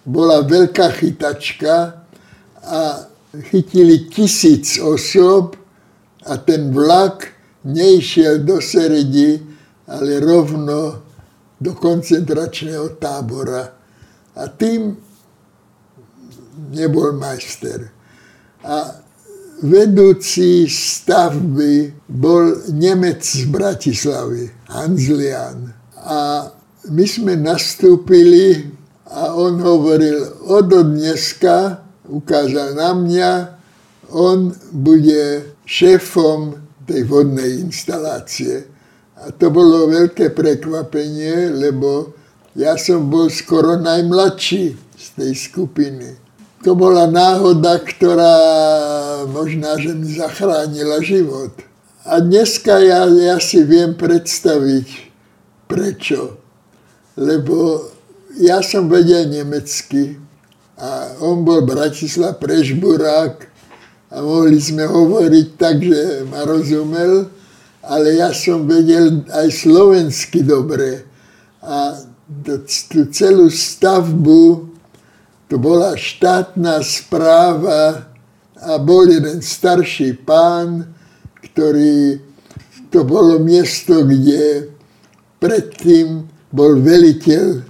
bola 0.00 0.40
veľká 0.48 0.96
chytačka 0.96 2.08
a 2.64 2.80
chytili 3.52 4.08
tisíc 4.08 4.80
osob 4.80 5.60
a 6.24 6.40
ten 6.40 6.72
vlak 6.72 7.36
neišiel 7.68 8.40
do 8.48 8.64
Seredi, 8.64 9.55
ale 9.86 10.18
rovno 10.20 11.02
do 11.56 11.72
koncentračného 11.72 13.00
tábora. 13.00 13.62
A 14.36 14.42
tým 14.52 14.92
nebol 16.72 17.16
majster. 17.16 17.88
A 18.66 19.00
vedúci 19.64 20.68
stavby 20.68 22.04
bol 22.12 22.68
Nemec 22.76 23.24
z 23.24 23.48
Bratislavy, 23.48 24.68
Hanslian. 24.68 25.72
A 26.04 26.50
my 26.92 27.04
sme 27.08 27.34
nastúpili 27.40 28.68
a 29.06 29.32
on 29.32 29.62
hovoril, 29.62 30.44
od 30.50 30.70
dneska, 30.70 31.80
ukázal 32.10 32.74
na 32.74 32.90
mňa, 32.92 33.30
on 34.12 34.54
bude 34.70 35.54
šéfom 35.66 36.54
tej 36.86 37.06
vodnej 37.06 37.64
instalácie. 37.66 38.75
A 39.16 39.32
to 39.32 39.48
bolo 39.48 39.88
veľké 39.88 40.36
prekvapenie, 40.36 41.48
lebo 41.56 42.12
ja 42.52 42.76
som 42.76 43.08
bol 43.08 43.32
skoro 43.32 43.80
najmladší 43.80 44.76
z 44.76 45.06
tej 45.16 45.32
skupiny. 45.32 46.20
To 46.64 46.76
bola 46.76 47.08
náhoda, 47.08 47.80
ktorá 47.80 48.36
možná, 49.28 49.76
že 49.80 49.92
mi 49.96 50.08
zachránila 50.08 51.00
život. 51.00 51.52
A 52.04 52.20
dneska 52.20 52.80
ja, 52.80 53.08
ja 53.08 53.36
si 53.40 53.60
viem 53.64 53.96
predstaviť, 53.96 54.88
prečo. 55.68 56.38
Lebo 57.16 57.88
ja 58.36 58.60
som 58.60 58.88
vedel 58.88 59.32
nemecky 59.32 60.20
a 60.76 61.16
on 61.24 61.40
bol 61.40 61.64
Bratislav 61.64 62.36
Prežburák 62.36 63.48
a 64.12 64.20
mohli 64.20 64.60
sme 64.60 64.84
hovoriť 64.84 65.46
tak, 65.56 65.80
že 65.80 66.28
ma 66.28 66.44
rozumel, 66.44 67.32
ale 67.86 68.18
ja 68.18 68.34
som 68.34 68.66
vedel 68.66 69.22
aj 69.30 69.48
slovensky 69.54 70.42
dobre. 70.42 71.06
A 71.62 71.94
tú 72.90 73.06
celú 73.14 73.46
stavbu, 73.46 74.74
to 75.46 75.54
bola 75.62 75.94
štátna 75.94 76.82
správa 76.82 78.10
a 78.58 78.72
bol 78.82 79.06
jeden 79.06 79.38
starší 79.38 80.18
pán, 80.26 80.90
ktorý, 81.38 82.18
to 82.90 83.06
bolo 83.06 83.38
miesto, 83.38 84.02
kde 84.02 84.74
predtým 85.38 86.26
bol 86.50 86.82
veliteľ 86.82 87.62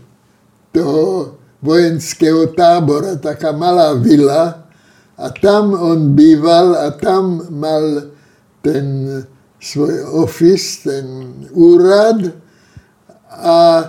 toho 0.72 1.36
vojenského 1.60 2.52
tábora, 2.56 3.20
taká 3.20 3.52
malá 3.52 3.92
vila 3.96 4.64
a 5.16 5.26
tam 5.32 5.72
on 5.76 6.16
býval 6.16 6.76
a 6.76 6.92
tam 6.96 7.48
mal 7.52 8.12
ten 8.64 9.20
svoj 9.60 10.04
office, 10.22 10.84
ten 10.84 11.06
úrad 11.52 12.32
a 13.30 13.82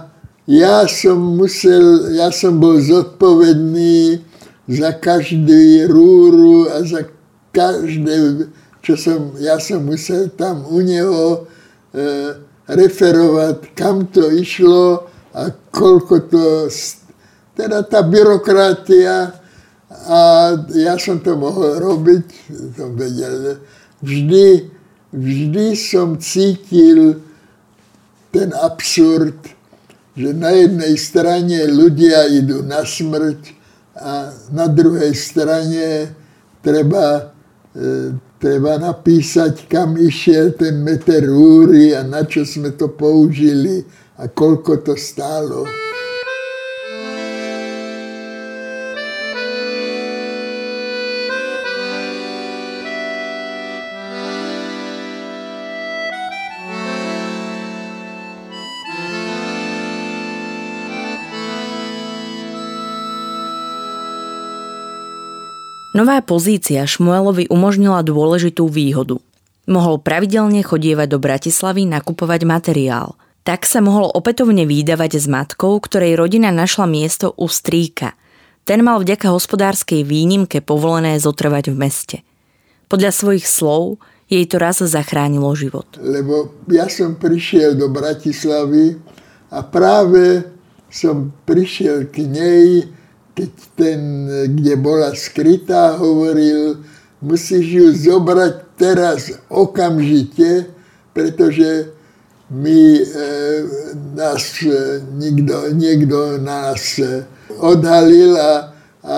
ja 0.47 0.87
som 0.87 1.19
musel, 1.35 2.15
ja 2.15 2.31
som 2.31 2.55
bol 2.55 2.79
zodpovedný 2.79 4.23
za 4.67 4.95
každý 4.95 5.87
rúru 5.91 6.71
a 6.71 6.83
za 6.87 7.03
každé, 7.51 8.47
čo 8.79 8.95
som, 8.95 9.35
ja 9.39 9.59
som 9.59 9.83
musel 9.83 10.31
tam 10.31 10.63
u 10.67 10.79
neho 10.79 11.47
e, 11.91 11.99
referovať, 12.67 13.75
kam 13.75 14.07
to 14.07 14.27
išlo 14.31 15.07
a 15.35 15.51
koľko 15.71 16.15
to, 16.31 16.71
teda 17.55 17.83
tá 17.83 18.03
byrokratia, 18.03 19.35
a 20.07 20.19
ja 20.75 20.95
som 20.99 21.19
to 21.19 21.35
mohol 21.35 21.79
robiť, 21.79 22.25
som 22.75 22.95
vedel, 22.95 23.59
vždy, 24.03 24.76
vždy 25.11 25.75
som 25.75 26.19
cítil 26.19 27.21
ten 28.31 28.51
absurd, 28.53 29.37
že 30.17 30.29
na 30.33 30.51
jednej 30.51 30.97
strane 30.97 31.57
ľudia 31.69 32.27
idú 32.33 32.65
na 32.65 32.83
smrť 32.83 33.41
a 33.97 34.29
na 34.53 34.65
druhej 34.69 35.13
strane 35.13 36.13
treba, 36.61 37.33
e, 37.73 38.17
treba 38.37 38.77
napísať, 38.77 39.69
kam 39.69 39.97
išiel 39.97 40.53
ten 40.57 40.81
meter 40.81 41.25
úry 41.29 41.93
a 41.97 42.05
na 42.05 42.25
čo 42.25 42.45
sme 42.45 42.73
to 42.77 42.93
použili 42.93 43.81
a 44.17 44.29
koľko 44.29 44.85
to 44.85 44.93
stálo. 44.97 45.65
Nová 65.95 66.19
pozícia 66.25 66.83
Šmuelovi 66.83 67.47
umožnila 67.47 68.03
dôležitú 68.03 68.67
výhodu. 68.67 69.21
Mohol 69.67 69.99
pravidelne 69.99 70.63
chodievať 70.63 71.07
do 71.11 71.19
Bratislavy 71.19 71.85
nakupovať 71.85 72.41
materiál– 72.47 73.13
tak 73.47 73.63
sa 73.63 73.79
mohol 73.79 74.11
opätovne 74.11 74.67
výdavať 74.67 75.23
s 75.23 75.25
matkou, 75.31 75.79
ktorej 75.79 76.19
rodina 76.19 76.51
našla 76.51 76.83
miesto 76.83 77.31
u 77.39 77.47
strýka. 77.47 78.11
Ten 78.67 78.83
mal 78.83 78.99
vďaka 78.99 79.31
hospodárskej 79.31 80.03
výnimke 80.03 80.59
povolené 80.59 81.15
zotrvať 81.15 81.71
v 81.71 81.75
meste. 81.79 82.17
Podľa 82.91 83.15
svojich 83.15 83.47
slov 83.47 84.03
jej 84.27 84.43
to 84.51 84.59
raz 84.59 84.83
zachránilo 84.83 85.47
život. 85.55 85.87
Lebo 85.95 86.59
ja 86.67 86.91
som 86.91 87.15
prišiel 87.15 87.79
do 87.79 87.87
Bratislavy 87.87 88.99
a 89.47 89.63
práve 89.63 90.43
som 90.91 91.31
prišiel 91.47 92.11
k 92.11 92.27
nej, 92.27 92.83
keď 93.37 93.51
ten, 93.77 93.99
kde 94.49 94.73
bola 94.81 95.13
skrytá, 95.13 95.93
hovoril, 96.01 96.81
musíš 97.21 97.65
ju 97.69 97.87
zobrať 97.93 98.53
teraz 98.73 99.29
okamžite, 99.45 100.73
pretože 101.13 101.93
my, 102.49 102.79
e, 102.97 103.05
nás, 104.17 104.41
e, 104.65 105.05
nikto, 105.21 105.69
niekto 105.77 106.41
nás 106.41 106.97
e, 106.97 107.29
odhalil 107.61 108.33
a, 108.39 108.73
a 109.05 109.17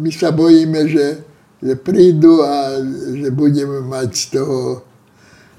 my 0.00 0.10
sa 0.14 0.32
bojíme, 0.32 0.88
že, 0.88 1.20
že 1.60 1.74
prídu 1.76 2.40
a 2.40 2.78
že 3.20 3.28
budeme 3.34 3.84
mať 3.84 4.08
z 4.16 4.24
toho. 4.40 4.86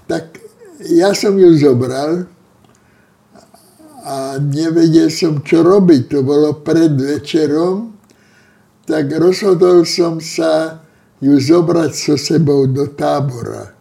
Tak 0.09 0.39
ja 0.89 1.13
som 1.13 1.37
ju 1.37 1.51
zobral 1.59 2.25
a 4.07 4.39
nevedel 4.39 5.11
som, 5.11 5.43
čo 5.43 5.61
robiť. 5.61 6.07
To 6.15 6.19
bolo 6.23 6.63
pred 6.63 6.95
večerom, 6.95 7.98
tak 8.89 9.13
rozhodol 9.13 9.85
som 9.85 10.17
sa 10.17 10.81
ju 11.21 11.37
zobrať 11.37 11.91
so 11.93 12.17
sebou 12.17 12.65
do 12.65 12.89
tábora. 12.89 13.77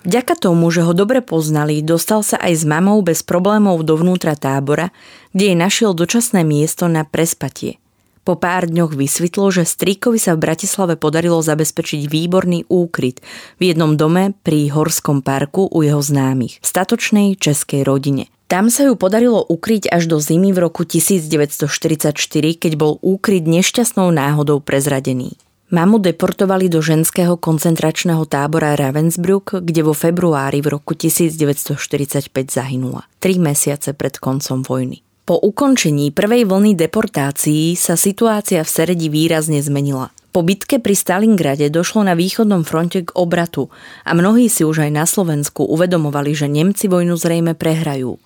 Vďaka 0.00 0.32
tomu, 0.32 0.72
že 0.72 0.80
ho 0.80 0.96
dobre 0.96 1.20
poznali, 1.20 1.84
dostal 1.84 2.24
sa 2.24 2.40
aj 2.40 2.52
s 2.56 2.64
mamou 2.64 3.04
bez 3.04 3.20
problémov 3.20 3.84
dovnútra 3.84 4.32
tábora, 4.32 4.96
kde 5.36 5.52
jej 5.52 5.58
našiel 5.60 5.92
dočasné 5.92 6.40
miesto 6.40 6.88
na 6.88 7.04
prespatie. 7.04 7.76
Po 8.24 8.40
pár 8.40 8.64
dňoch 8.64 8.96
vysvetlo, 8.96 9.52
že 9.52 9.68
Stríkovi 9.68 10.16
sa 10.16 10.32
v 10.36 10.48
Bratislave 10.48 10.96
podarilo 10.96 11.44
zabezpečiť 11.44 12.08
výborný 12.08 12.64
úkryt 12.72 13.20
v 13.60 13.72
jednom 13.72 14.00
dome 14.00 14.32
pri 14.40 14.72
Horskom 14.72 15.20
parku 15.20 15.68
u 15.68 15.84
jeho 15.84 16.00
známych, 16.00 16.64
statočnej 16.64 17.36
českej 17.36 17.84
rodine. 17.84 18.32
Tam 18.50 18.66
sa 18.66 18.82
ju 18.82 18.98
podarilo 18.98 19.46
ukryť 19.46 19.94
až 19.94 20.10
do 20.10 20.18
zimy 20.18 20.50
v 20.50 20.66
roku 20.66 20.82
1944, 20.82 22.18
keď 22.58 22.72
bol 22.74 22.98
úkryt 22.98 23.46
nešťastnou 23.46 24.10
náhodou 24.10 24.58
prezradený. 24.58 25.38
Mamu 25.70 26.02
deportovali 26.02 26.66
do 26.66 26.82
ženského 26.82 27.38
koncentračného 27.38 28.26
tábora 28.26 28.74
Ravensbrück, 28.74 29.62
kde 29.62 29.86
vo 29.86 29.94
februári 29.94 30.66
v 30.66 30.74
roku 30.74 30.98
1945 30.98 32.34
zahynula, 32.50 33.06
tri 33.22 33.38
mesiace 33.38 33.94
pred 33.94 34.18
koncom 34.18 34.66
vojny. 34.66 34.98
Po 35.22 35.38
ukončení 35.38 36.10
prvej 36.10 36.42
vlny 36.42 36.74
deportácií 36.74 37.78
sa 37.78 37.94
situácia 37.94 38.66
v 38.66 38.72
Seredi 38.74 39.06
výrazne 39.06 39.62
zmenila. 39.62 40.10
Po 40.34 40.42
bitke 40.42 40.82
pri 40.82 40.98
Stalingrade 40.98 41.70
došlo 41.70 42.02
na 42.02 42.18
východnom 42.18 42.66
fronte 42.66 43.06
k 43.06 43.14
obratu 43.14 43.70
a 44.02 44.10
mnohí 44.10 44.50
si 44.50 44.66
už 44.66 44.86
aj 44.86 44.90
na 44.90 45.06
Slovensku 45.06 45.62
uvedomovali, 45.70 46.34
že 46.34 46.50
Nemci 46.50 46.90
vojnu 46.90 47.14
zrejme 47.14 47.54
prehrajú. 47.54 48.18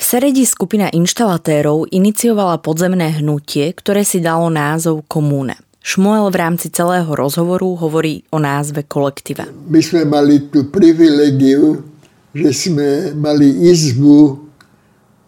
V 0.00 0.02
Seredi 0.08 0.48
skupina 0.48 0.88
inštalatérov 0.88 1.92
iniciovala 1.92 2.56
podzemné 2.64 3.20
hnutie, 3.20 3.68
ktoré 3.76 4.00
si 4.00 4.24
dalo 4.24 4.48
názov 4.48 5.04
Komúna. 5.04 5.60
Šmuel 5.84 6.32
v 6.32 6.40
rámci 6.40 6.72
celého 6.72 7.12
rozhovoru 7.12 7.76
hovorí 7.76 8.24
o 8.32 8.40
názve 8.40 8.88
kolektíva. 8.88 9.44
My 9.68 9.84
sme 9.84 10.08
mali 10.08 10.48
tú 10.48 10.72
privilegiu, 10.72 11.84
že 12.32 12.48
sme 12.48 13.12
mali 13.12 13.68
izbu 13.68 14.40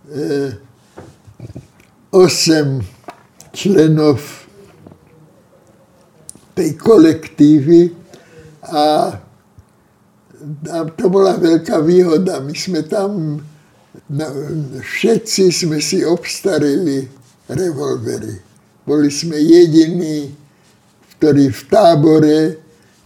e, 0.08 0.56
8 2.08 3.52
členov 3.52 4.24
tej 6.56 6.80
kolektívy 6.80 7.92
a, 8.72 9.20
a 10.64 10.76
to 10.96 11.12
bola 11.12 11.36
veľká 11.36 11.76
výhoda. 11.84 12.40
My 12.40 12.56
sme 12.56 12.80
tam, 12.88 13.36
na, 14.08 14.26
všetci 14.80 15.52
sme 15.52 15.78
si 15.80 16.04
obstarili 16.04 17.08
revolvery. 17.48 18.40
Boli 18.82 19.08
sme 19.12 19.38
jediní 19.38 20.42
ktorí 21.22 21.54
v 21.54 21.62
tábore, 21.70 22.38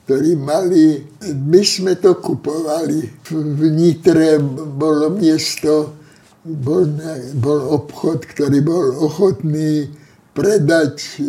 ktorí 0.08 0.40
mali, 0.40 1.04
my 1.36 1.60
sme 1.60 2.00
to 2.00 2.16
kupovali. 2.16 3.04
V 3.28 3.60
Nitre 3.68 4.40
bolo 4.72 5.12
miesto, 5.12 5.92
bol, 6.40 6.88
bol 7.36 7.76
obchod, 7.76 8.24
ktorý 8.24 8.64
bol 8.64 9.04
ochotný 9.04 9.92
predať 10.32 11.20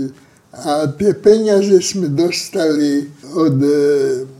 a 0.55 0.87
tie 0.95 1.11
peniaze 1.11 1.75
sme 1.83 2.07
dostali 2.07 3.03
od 3.35 3.59
e, 3.59 3.75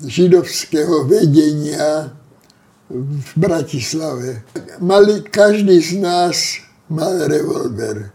židovského 0.07 1.03
vedenia 1.03 2.15
v 2.89 3.29
Bratislave. 3.35 4.43
Mali, 4.79 5.21
každý 5.27 5.79
z 5.83 5.99
nás 5.99 6.63
mal 6.87 7.27
revolver. 7.27 8.11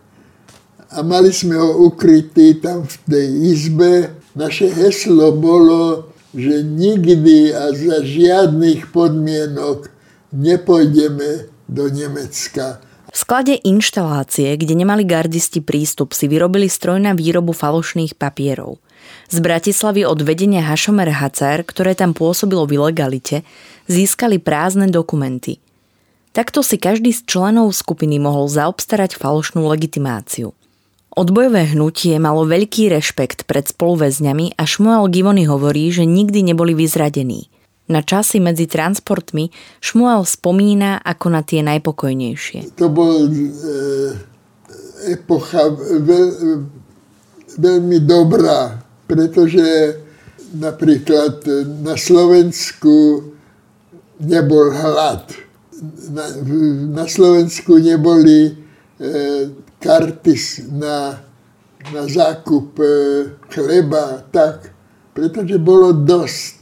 A 0.92 1.00
mali 1.00 1.32
sme 1.32 1.56
ho 1.56 1.88
ukrytý 1.88 2.60
tam 2.60 2.84
v 2.84 2.96
tej 3.08 3.28
izbe 3.52 3.92
naše 4.32 4.72
heslo 4.72 5.32
bolo, 5.36 6.12
že 6.32 6.64
nikdy 6.64 7.52
a 7.52 7.72
za 7.72 8.00
žiadnych 8.00 8.88
podmienok 8.92 9.92
nepôjdeme 10.32 11.52
do 11.68 11.88
Nemecka. 11.92 12.80
V 13.12 13.16
sklade 13.16 13.60
inštalácie, 13.60 14.56
kde 14.56 14.72
nemali 14.72 15.04
gardisti 15.04 15.60
prístup, 15.60 16.16
si 16.16 16.24
vyrobili 16.32 16.64
stroj 16.64 16.96
na 16.96 17.12
výrobu 17.12 17.52
falošných 17.52 18.16
papierov. 18.16 18.80
Z 19.32 19.40
Bratislavy 19.40 20.04
od 20.04 20.20
vedenia 20.20 20.60
Hašomer 20.66 21.08
Hacer, 21.08 21.64
ktoré 21.64 21.96
tam 21.96 22.12
pôsobilo 22.12 22.68
v 22.68 22.80
ilegalite, 22.80 23.46
získali 23.88 24.36
prázdne 24.42 24.90
dokumenty. 24.92 25.62
Takto 26.32 26.64
si 26.64 26.80
každý 26.80 27.12
z 27.12 27.28
členov 27.28 27.76
skupiny 27.76 28.16
mohol 28.16 28.48
zaobstarať 28.48 29.20
falošnú 29.20 29.68
legitimáciu. 29.68 30.56
Odbojové 31.12 31.76
hnutie 31.76 32.16
malo 32.16 32.48
veľký 32.48 32.88
rešpekt 32.88 33.44
pred 33.44 33.68
spoluväzňami 33.68 34.56
a 34.56 34.64
Šmuel 34.64 35.12
Givony 35.12 35.44
hovorí, 35.44 35.92
že 35.92 36.08
nikdy 36.08 36.40
neboli 36.40 36.72
vyzradení. 36.72 37.52
Na 37.92 38.00
časy 38.00 38.40
medzi 38.40 38.64
transportmi 38.64 39.52
Šmuel 39.84 40.24
spomína 40.24 41.04
ako 41.04 41.26
na 41.28 41.44
tie 41.44 41.60
najpokojnejšie. 41.60 42.72
To 42.80 42.88
bol 42.88 43.28
e, 43.28 43.52
epocha 45.12 45.68
veľ, 46.00 46.26
veľmi 47.60 47.98
dobrá, 48.08 48.80
pretože 49.12 50.00
napríklad 50.56 51.44
na 51.84 52.00
Slovensku 52.00 53.28
nebol 54.16 54.72
hlad. 54.72 55.28
Na, 56.08 56.24
na 56.88 57.04
Slovensku 57.04 57.76
neboli 57.76 58.48
e, 58.48 58.52
karty 59.76 60.36
na, 60.72 61.20
na 61.92 62.02
zákup 62.08 62.72
e, 62.80 62.88
chleba, 63.52 64.24
tak, 64.32 64.72
pretože 65.12 65.60
bolo 65.60 65.92
dosť. 65.92 66.54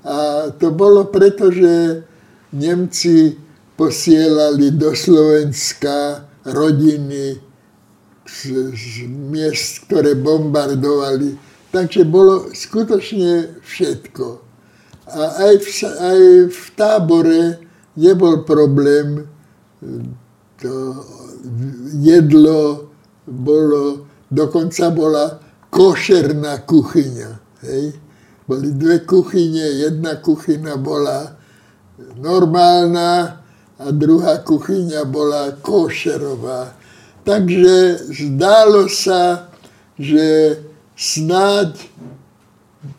A 0.00 0.48
to 0.56 0.72
bolo 0.72 1.04
preto, 1.12 1.52
že 1.52 2.00
Nemci 2.56 3.36
posielali 3.76 4.72
do 4.72 4.96
Slovenska 4.96 6.24
rodiny 6.48 7.36
z, 8.24 8.70
z 8.70 8.94
miest, 9.06 9.90
ktoré 9.90 10.14
bombardovali. 10.16 11.49
Takže 11.70 12.02
bolo 12.02 12.50
skutočne 12.50 13.62
všetko. 13.62 14.26
A 15.10 15.22
aj 15.50 15.54
v, 15.62 15.68
aj 15.86 16.20
v 16.50 16.62
tábore 16.74 17.42
nebol 17.98 18.42
problém 18.42 19.26
to 20.60 20.74
jedlo 22.04 22.90
bolo, 23.26 24.06
dokonca 24.30 24.90
bola 24.92 25.40
košerná 25.70 26.66
kuchyňa. 26.68 27.30
Hej. 27.64 27.96
Boli 28.44 28.74
dve 28.74 29.06
kuchyne, 29.06 29.62
jedna 29.78 30.18
kuchyňa 30.18 30.74
bola 30.76 31.38
normálna 32.18 33.40
a 33.78 33.86
druhá 33.94 34.42
kuchyňa 34.42 35.06
bola 35.06 35.54
košerová. 35.62 36.74
Takže 37.24 38.10
zdálo 38.10 38.90
sa, 38.90 39.48
že 39.96 40.56
snáď 41.00 41.80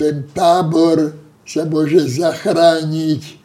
ten 0.01 0.25
tábor 0.33 1.13
sa 1.45 1.69
môže 1.69 2.09
zachrániť 2.09 3.37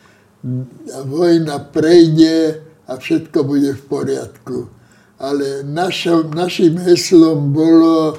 vojna 1.04 1.60
prejde 1.68 2.64
a 2.88 2.96
všetko 2.96 3.38
bude 3.44 3.76
v 3.76 3.82
poriadku. 3.84 4.72
Ale 5.20 5.64
našo, 5.64 6.28
našim 6.32 6.80
heslom 6.80 7.52
bolo, 7.52 8.16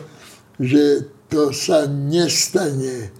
že 0.61 1.09
to 1.29 1.53
sa 1.53 1.89
nestane, 1.89 3.13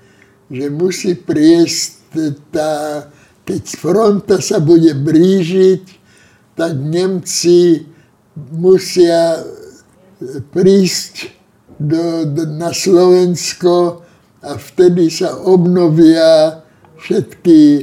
že 0.49 0.65
musí 0.69 1.13
priesť 1.13 2.13
tá, 2.53 3.05
keď 3.45 3.63
fronta 3.77 4.37
sa 4.41 4.57
bude 4.57 4.93
blížiť, 4.93 5.83
tak 6.57 6.73
Nemci 6.73 7.85
musia 8.33 9.45
prísť 10.49 11.36
do, 11.79 12.25
do, 12.25 12.43
na 12.57 12.73
Slovensko 12.73 14.01
a 14.41 14.57
vtedy 14.57 15.09
sa 15.13 15.37
obnovia 15.37 16.61
všetky 16.97 17.59
e, 17.77 17.81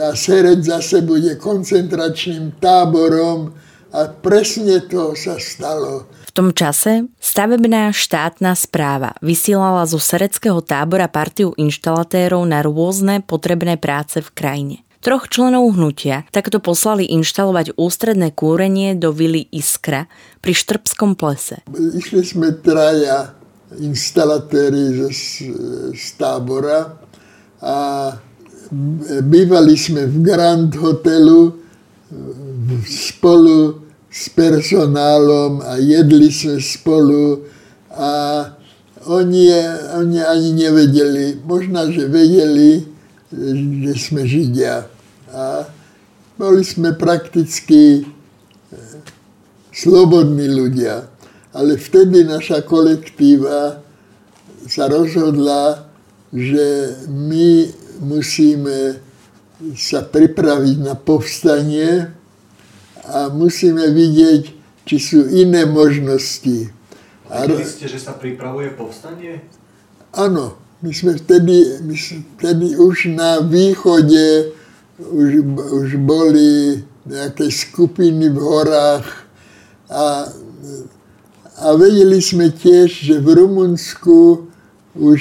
a 0.00 0.12
Sered 0.12 0.64
zase 0.64 1.00
bude 1.04 1.36
koncentračným 1.40 2.60
táborom 2.60 3.52
a 3.92 4.08
presne 4.08 4.80
to 4.88 5.12
sa 5.12 5.36
stalo. 5.36 6.08
V 6.28 6.32
tom 6.32 6.56
čase 6.56 7.12
stavebná 7.20 7.92
štátna 7.92 8.56
správa 8.56 9.12
vysielala 9.20 9.84
zo 9.84 10.00
sereckého 10.00 10.64
tábora 10.64 11.04
partiu 11.04 11.52
inštalatérov 11.60 12.40
na 12.48 12.64
rôzne 12.64 13.20
potrebné 13.20 13.76
práce 13.76 14.24
v 14.24 14.32
krajine. 14.32 14.76
Troch 15.02 15.26
členov 15.26 15.74
hnutia 15.74 16.22
takto 16.30 16.62
poslali 16.62 17.02
inštalovať 17.10 17.74
ústredné 17.74 18.30
kúrenie 18.30 18.94
do 18.94 19.10
vily 19.10 19.50
Iskra 19.50 20.06
pri 20.38 20.54
Štrbskom 20.54 21.18
plese. 21.18 21.66
Išli 21.74 22.22
sme 22.22 22.54
traja 22.62 23.34
instalatéri 23.82 25.10
z, 25.10 25.50
z 25.90 26.06
tábora 26.14 26.94
a 27.58 27.76
bývali 29.26 29.74
sme 29.74 30.06
v 30.06 30.22
Grand 30.22 30.70
Hotelu 30.70 31.50
spolu 32.86 33.82
s 34.06 34.30
personálom 34.30 35.66
a 35.66 35.82
jedli 35.82 36.30
sme 36.30 36.62
spolu 36.62 37.42
a 37.90 38.12
oni, 39.10 39.50
oni 39.98 40.18
ani 40.22 40.50
nevedeli, 40.54 41.42
možno, 41.42 41.90
že 41.90 42.06
vedeli, 42.06 42.86
že 43.82 43.92
sme 43.98 44.22
Židia. 44.22 44.91
A 45.32 45.66
boli 46.36 46.64
sme 46.64 46.92
prakticky 46.96 48.00
e, 48.00 48.02
slobodní 49.72 50.48
ľudia. 50.48 51.08
Ale 51.52 51.76
vtedy 51.76 52.24
naša 52.24 52.64
kolektíva 52.64 53.80
sa 54.68 54.84
rozhodla, 54.88 55.88
že 56.32 56.96
my 57.08 57.68
musíme 58.00 59.00
sa 59.76 60.02
pripraviť 60.02 60.76
na 60.80 60.96
povstanie 60.96 62.08
a 63.04 63.28
musíme 63.28 63.92
vidieť, 63.92 64.42
či 64.82 64.96
sú 64.98 65.28
iné 65.30 65.68
možnosti. 65.68 66.72
Videli 67.30 67.64
ste, 67.64 67.86
že 67.86 68.02
sa 68.02 68.16
pripravuje 68.16 68.74
povstanie? 68.74 69.44
Áno, 70.12 70.58
my 70.82 70.90
sme 70.90 71.14
vtedy, 71.16 71.84
my 71.86 71.94
sme 71.94 72.18
vtedy 72.36 72.66
už 72.76 73.14
na 73.14 73.40
východe 73.40 74.56
už, 74.98 75.30
už 75.72 75.88
boli 76.02 76.82
nejaké 77.08 77.48
skupiny 77.48 78.28
v 78.28 78.38
horách 78.38 79.06
a, 79.90 80.28
a 81.62 81.66
vedeli 81.74 82.20
sme 82.20 82.52
tiež, 82.52 82.90
že 82.90 83.16
v 83.18 83.42
Rumunsku 83.42 84.48
už 84.92 85.20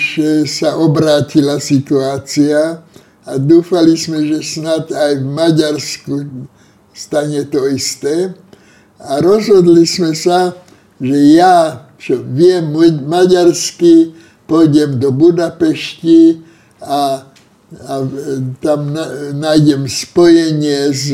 sa 0.51 0.75
obrátila 0.75 1.57
situácia 1.63 2.83
a 3.23 3.31
dúfali 3.39 3.95
sme, 3.95 4.27
že 4.27 4.43
snad 4.43 4.91
aj 4.91 5.13
v 5.23 5.25
Maďarsku 5.31 6.15
stane 6.91 7.47
to 7.47 7.65
isté. 7.71 8.35
A 9.01 9.17
rozhodli 9.23 9.87
sme 9.87 10.13
sa, 10.13 10.53
že 11.01 11.17
ja, 11.33 11.89
čo 11.97 12.21
viem 12.21 12.69
maďarsky, 13.09 14.13
pôjdem 14.45 15.01
do 15.01 15.09
Budapešti 15.09 16.43
a, 16.83 17.30
a 17.71 18.03
tam 18.59 18.91
na, 18.91 19.31
nájdem 19.31 19.87
spojenie 19.87 20.91
s, 20.91 21.07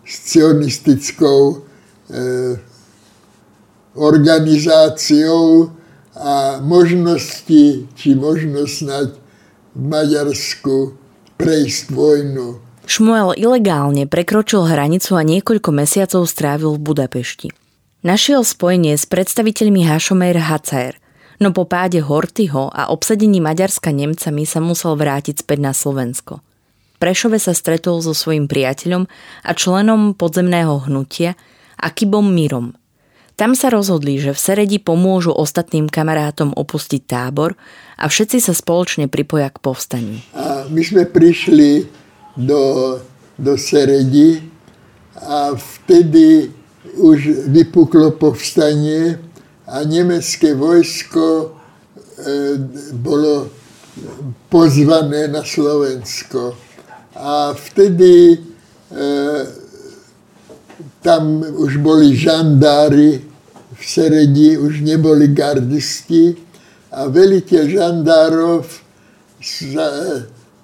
s 0.00 0.14
sionistickou 0.32 1.40
e, 1.52 1.56
organizáciou 3.92 5.68
a 6.16 6.58
možnosti, 6.64 7.84
či 7.92 8.08
možno 8.16 8.64
snať 8.64 9.12
v 9.76 9.82
Maďarsku 9.82 10.76
prejsť 11.38 11.84
vojnu. 11.92 12.58
Šmuel 12.88 13.36
ilegálne 13.36 14.08
prekročil 14.08 14.64
hranicu 14.64 15.14
a 15.14 15.22
niekoľko 15.22 15.70
mesiacov 15.76 16.24
strávil 16.24 16.80
v 16.80 16.80
Budapešti. 16.80 17.48
Našiel 18.00 18.42
spojenie 18.42 18.96
s 18.96 19.04
predstaviteľmi 19.04 19.84
Hašomer 19.84 20.40
Hacer, 20.40 20.96
no 21.38 21.54
po 21.54 21.64
páde 21.66 22.02
Hortyho 22.02 22.70
a 22.70 22.90
obsadení 22.90 23.38
Maďarska 23.38 23.94
Nemcami 23.94 24.44
sa 24.46 24.58
musel 24.62 24.98
vrátiť 24.98 25.42
späť 25.42 25.58
na 25.62 25.72
Slovensko. 25.74 26.42
Prešove 26.98 27.38
sa 27.38 27.54
stretol 27.54 28.02
so 28.02 28.10
svojím 28.10 28.50
priateľom 28.50 29.06
a 29.46 29.50
členom 29.54 30.18
podzemného 30.18 30.90
hnutia 30.90 31.38
Akibom 31.78 32.26
Mirom. 32.26 32.74
Tam 33.38 33.54
sa 33.54 33.70
rozhodli, 33.70 34.18
že 34.18 34.34
v 34.34 34.42
Seredi 34.42 34.82
pomôžu 34.82 35.30
ostatným 35.30 35.86
kamarátom 35.86 36.50
opustiť 36.58 37.06
tábor 37.06 37.54
a 37.94 38.10
všetci 38.10 38.42
sa 38.42 38.50
spoločne 38.50 39.06
pripoja 39.06 39.54
k 39.54 39.62
povstaniu. 39.62 40.18
A 40.34 40.66
my 40.66 40.82
sme 40.82 41.06
prišli 41.06 41.86
do, 42.34 42.98
do 43.38 43.54
Seredi 43.54 44.42
a 45.22 45.54
vtedy 45.54 46.50
už 46.98 47.46
vypuklo 47.46 48.18
povstanie 48.18 49.22
a 49.68 49.84
nemecké 49.84 50.56
vojsko 50.56 51.24
e, 51.44 51.48
bolo 52.96 53.52
pozvané 54.48 55.28
na 55.28 55.44
Slovensko. 55.44 56.56
A 57.14 57.52
vtedy 57.52 58.32
e, 58.32 58.38
tam 61.04 61.44
už 61.44 61.76
boli 61.84 62.16
žandári 62.16 63.28
v 63.78 63.82
Seredi 63.86 64.58
už 64.58 64.82
neboli 64.82 65.30
gardisti 65.30 66.34
a 66.90 67.06
veliteľ 67.06 67.64
žandárov 67.68 68.66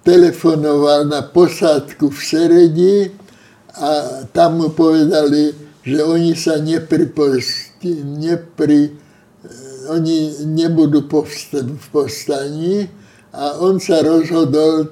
telefonoval 0.03 1.07
na 1.07 1.23
posádku 1.23 2.11
v 2.11 2.21
Seredi 2.21 2.97
a 3.79 3.90
tam 4.35 4.59
mu 4.59 4.69
povedali, 4.75 5.55
že 5.87 5.99
oni 6.03 6.35
sa 6.35 6.59
nepriposti, 6.59 7.63
nepri, 7.92 8.92
oni 9.92 10.49
nebudú 10.49 11.05
v 11.05 11.87
postaní 11.92 12.88
a 13.35 13.61
on 13.61 13.77
sa 13.77 14.01
rozhodol, 14.01 14.88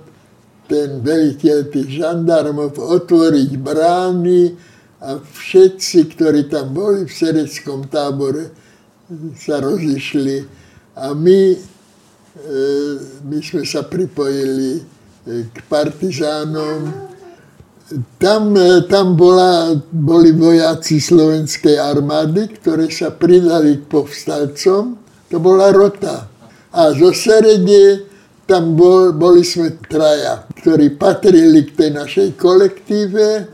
ten 0.68 1.04
veliteľ 1.04 1.68
tých 1.68 2.00
žandármov, 2.00 2.76
otvoriť 2.76 3.50
brány, 3.60 4.56
a 5.02 5.18
všetci, 5.18 6.14
ktorí 6.14 6.46
tam 6.46 6.70
boli 6.78 7.10
v 7.10 7.12
sereckom 7.12 7.90
tábore, 7.90 8.54
sa 9.34 9.58
rozišli 9.58 10.46
a 10.94 11.10
my, 11.10 11.40
e, 11.52 11.58
my 13.26 13.38
sme 13.42 13.66
sa 13.66 13.82
pripojili 13.82 14.78
e, 14.78 14.82
k 15.50 15.56
partizánom. 15.66 17.10
Tam, 18.18 18.56
e, 18.56 18.88
tam 18.88 19.16
bola, 19.16 19.76
boli 19.92 20.32
vojaci 20.32 21.00
slovenskej 21.00 21.76
armády, 21.76 22.48
ktorí 22.60 22.88
sa 22.88 23.12
pridali 23.12 23.80
k 23.80 23.88
povstalcom. 23.88 24.96
To 25.32 25.36
bola 25.40 25.72
rota. 25.72 26.28
A 26.72 26.92
zo 26.96 27.12
Serede 27.12 28.08
tam 28.48 28.76
bol, 28.76 29.12
boli 29.16 29.44
sme 29.44 29.76
traja, 29.88 30.44
ktorí 30.60 30.96
patrili 30.96 31.68
k 31.68 31.76
tej 31.76 31.90
našej 31.96 32.28
kolektíve 32.36 33.48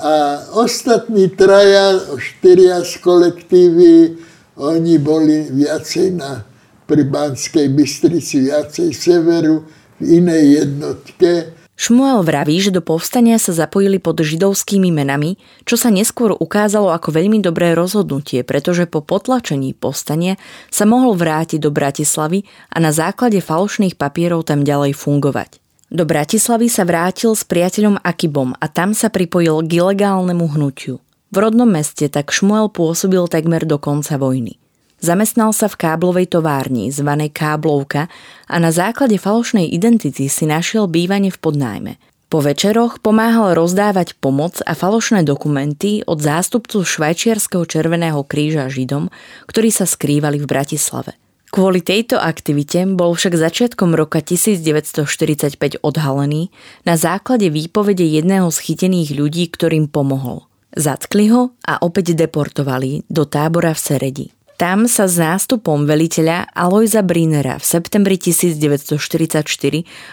a 0.00 0.44
ostatní 0.56 1.28
traja, 1.36 2.00
štyria 2.16 2.80
z 2.80 3.04
kolektívy, 3.04 4.16
oni 4.56 4.96
boli 4.96 5.48
viacej 5.52 6.16
na 6.16 6.44
pri 6.88 7.04
Banskej 7.04 7.68
Bystrici, 7.70 8.48
viacej 8.48 8.90
severu, 8.96 9.62
v 10.00 10.24
inej 10.24 10.64
jednotke. 10.64 11.59
Šmuel 11.80 12.20
vraví, 12.20 12.60
že 12.60 12.76
do 12.76 12.84
povstania 12.84 13.40
sa 13.40 13.56
zapojili 13.56 13.96
pod 13.96 14.20
židovskými 14.20 14.92
menami, 14.92 15.40
čo 15.64 15.80
sa 15.80 15.88
neskôr 15.88 16.36
ukázalo 16.36 16.92
ako 16.92 17.16
veľmi 17.16 17.40
dobré 17.40 17.72
rozhodnutie, 17.72 18.44
pretože 18.44 18.84
po 18.84 19.00
potlačení 19.00 19.72
povstania 19.72 20.36
sa 20.68 20.84
mohol 20.84 21.16
vrátiť 21.16 21.56
do 21.56 21.72
Bratislavy 21.72 22.44
a 22.68 22.84
na 22.84 22.92
základe 22.92 23.40
falošných 23.40 23.96
papierov 23.96 24.44
tam 24.44 24.60
ďalej 24.60 24.92
fungovať. 24.92 25.56
Do 25.88 26.04
Bratislavy 26.04 26.68
sa 26.68 26.84
vrátil 26.84 27.32
s 27.32 27.48
priateľom 27.48 28.04
Akibom 28.04 28.52
a 28.60 28.68
tam 28.68 28.92
sa 28.92 29.08
pripojil 29.08 29.64
k 29.64 29.80
ilegálnemu 29.80 30.52
hnutiu. 30.52 31.00
V 31.32 31.36
rodnom 31.40 31.64
meste 31.64 32.12
tak 32.12 32.28
Šmuel 32.28 32.68
pôsobil 32.68 33.24
takmer 33.24 33.64
do 33.64 33.80
konca 33.80 34.20
vojny. 34.20 34.59
Zamestnal 35.00 35.56
sa 35.56 35.64
v 35.64 35.80
káblovej 35.80 36.28
továrni, 36.28 36.92
zvanej 36.92 37.32
Káblovka 37.32 38.12
a 38.44 38.56
na 38.60 38.68
základe 38.68 39.16
falošnej 39.16 39.64
identity 39.64 40.28
si 40.28 40.44
našiel 40.44 40.92
bývanie 40.92 41.32
v 41.32 41.40
podnájme. 41.40 41.92
Po 42.28 42.44
večeroch 42.44 43.00
pomáhal 43.02 43.56
rozdávať 43.56 44.14
pomoc 44.20 44.60
a 44.62 44.76
falošné 44.76 45.24
dokumenty 45.24 46.04
od 46.04 46.20
zástupcu 46.20 46.84
Švajčiarského 46.84 47.64
červeného 47.66 48.22
kríža 48.22 48.68
Židom, 48.68 49.08
ktorí 49.48 49.72
sa 49.72 49.88
skrývali 49.88 50.38
v 50.38 50.46
Bratislave. 50.46 51.16
Kvôli 51.50 51.82
tejto 51.82 52.20
aktivite 52.20 52.86
bol 52.86 53.16
však 53.18 53.34
začiatkom 53.34 53.98
roka 53.98 54.22
1945 54.22 55.82
odhalený 55.82 56.54
na 56.86 56.94
základe 56.94 57.50
výpovede 57.50 58.06
jedného 58.06 58.46
z 58.54 58.58
chytených 58.62 59.18
ľudí, 59.18 59.50
ktorým 59.50 59.90
pomohol. 59.90 60.46
Zatkli 60.70 61.34
ho 61.34 61.58
a 61.66 61.82
opäť 61.82 62.14
deportovali 62.14 63.10
do 63.10 63.26
tábora 63.26 63.74
v 63.74 63.80
Seredi. 63.82 64.26
Tam 64.60 64.84
sa 64.84 65.08
s 65.08 65.16
nástupom 65.16 65.88
veliteľa 65.88 66.52
Alojza 66.52 67.00
Brinera 67.00 67.56
v 67.56 67.64
septembri 67.64 68.20
1944 68.20 69.40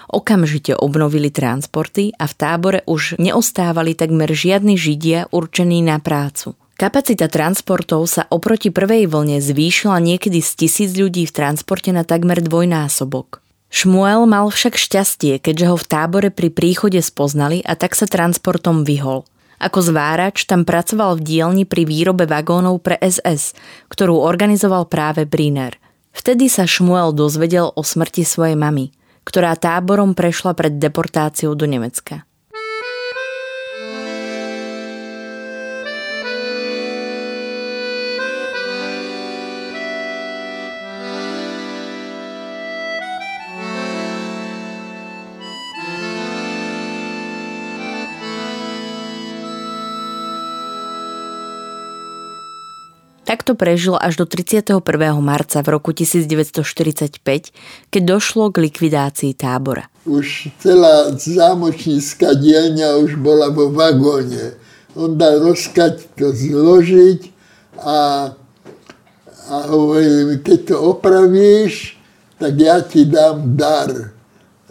okamžite 0.08 0.72
obnovili 0.72 1.28
transporty 1.28 2.16
a 2.16 2.32
v 2.32 2.34
tábore 2.40 2.80
už 2.88 3.20
neostávali 3.20 3.92
takmer 3.92 4.32
žiadni 4.32 4.80
židia 4.80 5.28
určení 5.36 5.84
na 5.84 6.00
prácu. 6.00 6.56
Kapacita 6.80 7.28
transportov 7.28 8.08
sa 8.08 8.24
oproti 8.32 8.72
prvej 8.72 9.12
vlne 9.12 9.44
zvýšila 9.44 10.00
niekedy 10.00 10.40
z 10.40 10.64
tisíc 10.64 10.96
ľudí 10.96 11.28
v 11.28 11.36
transporte 11.36 11.92
na 11.92 12.08
takmer 12.08 12.40
dvojnásobok. 12.40 13.44
Šmuel 13.68 14.24
mal 14.32 14.48
však 14.48 14.80
šťastie, 14.80 15.44
keďže 15.44 15.66
ho 15.68 15.76
v 15.76 15.88
tábore 15.92 16.30
pri 16.32 16.56
príchode 16.56 17.04
spoznali 17.04 17.60
a 17.68 17.76
tak 17.76 18.00
sa 18.00 18.08
transportom 18.08 18.88
vyhol. 18.88 19.28
Ako 19.58 19.82
zvárač 19.82 20.46
tam 20.46 20.62
pracoval 20.62 21.18
v 21.18 21.26
dielni 21.26 21.64
pri 21.66 21.90
výrobe 21.90 22.30
vagónov 22.30 22.86
pre 22.86 23.02
SS, 23.02 23.58
ktorú 23.90 24.22
organizoval 24.22 24.86
práve 24.86 25.26
Briner. 25.26 25.82
Vtedy 26.14 26.46
sa 26.46 26.70
Šmuel 26.70 27.14
dozvedel 27.14 27.74
o 27.74 27.82
smrti 27.82 28.22
svojej 28.22 28.54
mamy, 28.54 28.94
ktorá 29.26 29.58
táborom 29.58 30.14
prešla 30.14 30.54
pred 30.54 30.78
deportáciou 30.78 31.58
do 31.58 31.66
Nemecka. 31.66 32.27
Takto 53.28 53.60
prežil 53.60 54.00
až 54.00 54.24
do 54.24 54.26
31. 54.26 54.80
marca 55.20 55.60
v 55.60 55.68
roku 55.68 55.92
1945, 55.92 57.20
keď 57.92 58.02
došlo 58.08 58.56
k 58.56 58.72
likvidácii 58.72 59.36
tábora. 59.36 59.92
Už 60.08 60.56
celá 60.64 61.12
zámočnícka 61.12 62.40
dielňa 62.40 63.04
už 63.04 63.20
bola 63.20 63.52
vo 63.52 63.68
vagóne. 63.68 64.56
On 64.96 65.12
dal 65.20 65.44
rozkať 65.44 66.08
to 66.16 66.32
zložiť 66.32 67.28
a, 67.84 68.32
a 69.52 69.56
hovoril 69.76 70.32
mi, 70.32 70.36
keď 70.40 70.60
to 70.72 70.76
opravíš, 70.96 72.00
tak 72.40 72.56
ja 72.56 72.80
ti 72.80 73.04
dám 73.04 73.60
dar. 73.60 73.92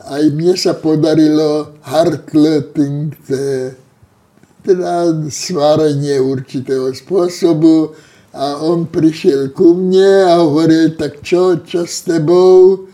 Aj 0.00 0.24
mne 0.32 0.56
sa 0.56 0.72
podarilo 0.72 1.76
hardleting, 1.84 3.12
teda 4.64 5.12
svárenie 5.28 6.24
určitého 6.24 6.88
spôsobu, 6.96 7.92
a 8.36 8.60
on 8.60 8.84
prišiel 8.84 9.56
ku 9.56 9.72
mne 9.72 10.28
a 10.28 10.44
hovoril, 10.44 10.92
tak 10.92 11.24
čo, 11.24 11.56
čo 11.64 11.88
s 11.88 12.04
tebou? 12.04 12.84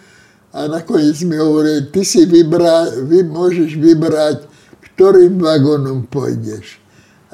A 0.55 0.71
nakoniec 0.71 1.19
mi 1.27 1.35
hovoril, 1.35 1.91
ty 1.91 2.07
si 2.07 2.23
vybra, 2.23 3.03
vy 3.11 3.27
môžeš 3.27 3.75
vybrať, 3.75 4.47
ktorým 4.95 5.43
vagónom 5.43 6.07
pôjdeš. 6.07 6.79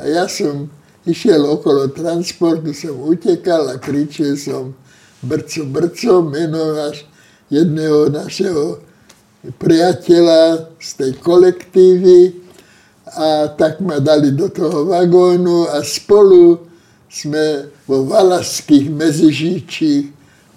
A 0.01 0.09
ja 0.09 0.25
som 0.25 0.73
išiel 1.05 1.45
okolo 1.45 1.93
transportu, 1.93 2.73
som 2.73 2.97
utekal 2.97 3.69
a 3.69 3.77
kričil 3.77 4.41
som 4.41 4.73
brco, 5.21 5.69
brco, 5.69 6.25
meno 6.25 6.73
naš, 6.73 7.05
jedného 7.53 8.09
našeho 8.09 8.81
priateľa 9.59 10.73
z 10.81 10.89
tej 10.97 11.13
kolektívy 11.21 12.37
a 13.09 13.49
tak 13.57 13.81
ma 13.81 14.01
dali 14.01 14.37
do 14.37 14.53
toho 14.53 14.85
vagónu 14.85 15.65
a 15.73 15.81
spolu 15.81 16.68
sme 17.09 17.73
vo 17.89 18.05
Valašských 18.05 18.93
mezižíčích 18.93 20.05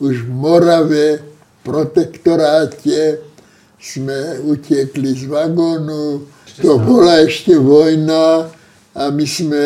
už 0.03 0.27
v 0.27 0.29
Morave, 0.29 1.07
protektoráte, 1.63 3.23
sme 3.81 4.37
utiekli 4.45 5.15
z 5.17 5.25
vagónu, 5.25 6.27
to 6.61 6.77
bola 6.77 7.25
ešte 7.25 7.57
vojna 7.57 8.45
a 8.93 9.03
my 9.09 9.25
sme, 9.25 9.65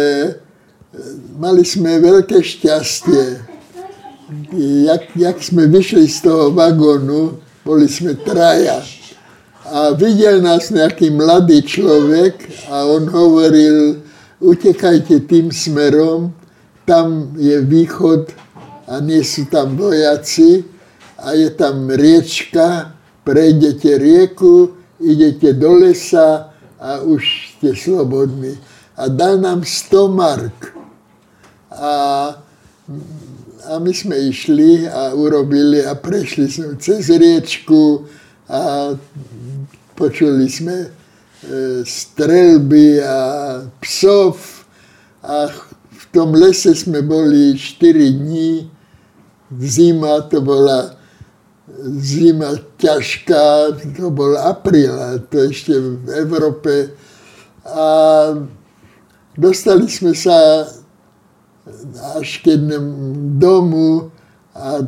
mali 1.36 1.64
sme 1.68 2.00
veľké 2.00 2.40
šťastie. 2.40 3.44
Jak, 4.88 5.04
jak 5.20 5.38
sme 5.44 5.68
vyšli 5.68 6.08
z 6.08 6.32
toho 6.32 6.56
vagónu, 6.56 7.42
boli 7.68 7.90
sme 7.92 8.16
traja. 8.24 8.80
A 9.66 9.92
videl 9.98 10.46
nás 10.46 10.70
nejaký 10.70 11.10
mladý 11.10 11.66
človek 11.66 12.38
a 12.70 12.86
on 12.86 13.10
hovoril, 13.10 14.00
utekajte 14.38 15.26
tým 15.26 15.50
smerom, 15.50 16.30
tam 16.86 17.34
je 17.36 17.62
východ 17.62 18.30
a 18.86 19.02
nie 19.02 19.26
sú 19.26 19.50
tam 19.50 19.74
vojaci 19.74 20.62
a 21.18 21.34
je 21.34 21.50
tam 21.58 21.90
riečka, 21.90 22.94
prejdete 23.26 23.98
rieku, 23.98 24.78
idete 25.02 25.58
do 25.58 25.74
lesa 25.82 26.54
a 26.78 27.02
už 27.02 27.58
ste 27.58 27.74
slobodní. 27.74 28.54
A 28.96 29.10
dal 29.10 29.42
nám 29.42 29.66
100 29.66 30.08
mark. 30.14 30.58
A, 31.74 31.92
a 33.66 33.74
my 33.82 33.92
sme 33.92 34.16
išli 34.30 34.88
a 34.88 35.12
urobili 35.18 35.84
a 35.84 35.98
prešli 35.98 36.48
sme 36.48 36.78
cez 36.80 37.10
riečku 37.10 38.06
a 38.48 38.94
počuli 39.98 40.48
sme 40.48 40.78
e, 40.86 40.90
strelby 41.84 43.02
a 43.02 43.18
psov 43.82 44.38
a 45.26 45.50
tom 46.16 46.32
lese 46.32 46.72
sme 46.72 47.04
boli 47.04 47.60
4 47.60 47.92
dní, 48.24 48.72
zima 49.60 50.24
to 50.32 50.40
bola 50.40 50.96
zima 52.00 52.56
ťažká, 52.80 53.76
to 53.98 54.08
bol 54.14 54.38
apríl, 54.40 54.96
to 55.28 55.52
ešte 55.52 55.76
v 55.76 56.08
Európe. 56.24 56.96
A 57.68 57.88
dostali 59.36 59.90
sme 59.92 60.16
sa 60.16 60.70
až 62.16 62.30
k 62.46 62.56
jednému 62.56 63.36
domu 63.42 64.14
a 64.54 64.80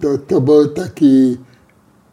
to, 0.00 0.18
to 0.24 0.40
bol 0.40 0.72
taký, 0.72 1.38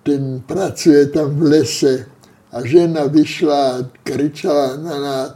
ten 0.03 0.43
pracuje 0.43 1.07
tam 1.09 1.31
v 1.39 1.57
lese 1.57 2.05
a 2.51 2.61
žena 2.67 3.07
vyšla 3.07 3.59
a 3.79 3.85
kričala 4.03 4.75
na 4.75 4.95
nás, 4.99 5.27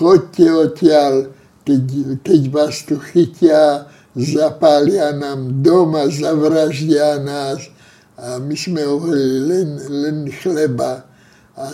chodte 0.00 0.48
odtiaľ, 0.48 1.35
keď, 1.66 1.82
keď 2.22 2.40
vás 2.54 2.86
tu 2.86 2.96
chytia, 3.02 3.90
zapália 4.14 5.12
nám 5.12 5.60
doma, 5.60 6.06
zavraždia 6.06 7.18
nás 7.20 7.66
a 8.16 8.38
my 8.40 8.54
sme 8.56 8.86
hovorili 8.86 9.38
len, 9.44 9.70
len 9.90 10.18
chleba. 10.30 11.04
A 11.56 11.72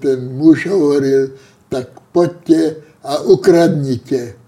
ten 0.00 0.34
muž 0.34 0.66
hovoril, 0.70 1.34
tak 1.68 1.90
poďte 2.14 2.82
a 3.04 3.20
ukradnite. 3.22 4.38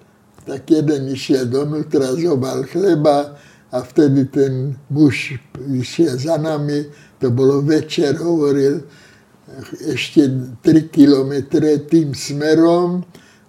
Tak 0.47 0.63
jeden 0.71 1.11
išiel 1.11 1.51
donútra, 1.51 2.15
zobal 2.15 2.65
chleba 2.71 3.35
a 3.75 3.79
vtedy 3.83 4.31
ten 4.31 4.79
muž 4.91 5.37
išiel 5.75 6.15
za 6.17 6.39
nami, 6.39 6.87
to 7.19 7.35
bolo 7.35 7.67
večer, 7.67 8.15
hovoril, 8.15 8.87
ešte 9.87 10.27
3 10.63 10.91
kilometre 10.91 11.83
tým 11.87 12.15
smerom 12.15 13.03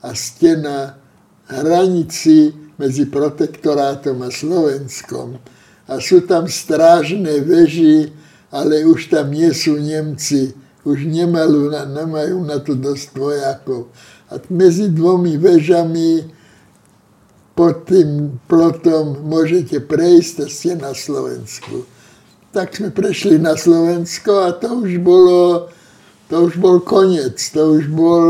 a 0.06 0.10
stena 0.14 0.98
hranici 1.48 2.52
medzi 2.78 3.10
protektorátom 3.10 4.22
a 4.22 4.30
Slovenskom. 4.30 5.42
A 5.88 6.04
sú 6.04 6.24
tam 6.28 6.46
strážne 6.52 7.42
veži, 7.42 8.12
ale 8.52 8.84
už 8.84 9.12
tam 9.12 9.32
nie 9.32 9.50
sú 9.56 9.80
Nemci. 9.80 10.52
Už 10.88 11.04
nemajú 11.04 11.72
na, 11.72 11.84
nemajú 11.84 12.44
na 12.48 12.60
to 12.64 12.76
dosť 12.76 13.16
vojakov. 13.16 13.92
A 14.32 14.40
medzi 14.52 14.92
dvomi 14.92 15.40
vežami 15.40 16.28
pod 17.58 17.90
tým 17.90 18.38
plotom 18.46 19.26
môžete 19.26 19.82
prejsť 19.82 20.36
a 20.44 20.48
ste 20.48 20.72
na 20.78 20.94
Slovensku. 20.94 21.88
Tak 22.54 22.78
sme 22.78 22.94
prešli 22.94 23.42
na 23.42 23.58
Slovensko 23.58 24.46
a 24.46 24.50
to 24.54 24.86
už 24.86 25.02
bolo, 25.02 25.68
to 26.30 26.36
už 26.48 26.60
bol 26.62 26.78
koniec, 26.84 27.40
to 27.40 27.82
už 27.82 27.90
bol 27.90 28.24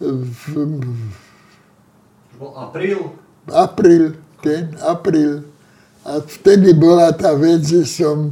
v, 0.00 0.44
bol 2.38 2.54
apríl? 2.54 3.18
Apríl, 3.50 4.14
ten 4.40 4.78
apríl. 4.78 5.42
A 6.06 6.22
vtedy 6.22 6.72
bola 6.72 7.10
tá 7.10 7.34
vec, 7.34 7.66
že 7.66 7.82
som, 7.84 8.30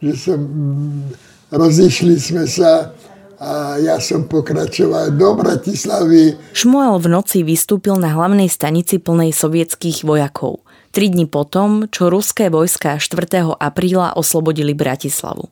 že 0.00 0.16
som, 0.16 0.40
mm, 0.40 1.52
rozišli 1.52 2.16
sme 2.16 2.48
sa 2.48 2.90
a 3.38 3.76
ja 3.76 4.00
som 4.00 4.24
pokračoval 4.24 5.12
do 5.14 5.36
Bratislavy. 5.36 6.40
Šmuel 6.56 6.96
v 6.96 7.06
noci 7.12 7.44
vystúpil 7.44 8.00
na 8.00 8.16
hlavnej 8.16 8.48
stanici 8.48 8.96
plnej 8.96 9.36
sovietských 9.36 10.06
vojakov. 10.06 10.64
Tri 10.94 11.10
dni 11.10 11.26
potom, 11.26 11.90
čo 11.90 12.08
ruské 12.08 12.48
vojska 12.48 12.96
4. 13.02 13.58
apríla 13.58 14.14
oslobodili 14.14 14.72
Bratislavu. 14.72 15.50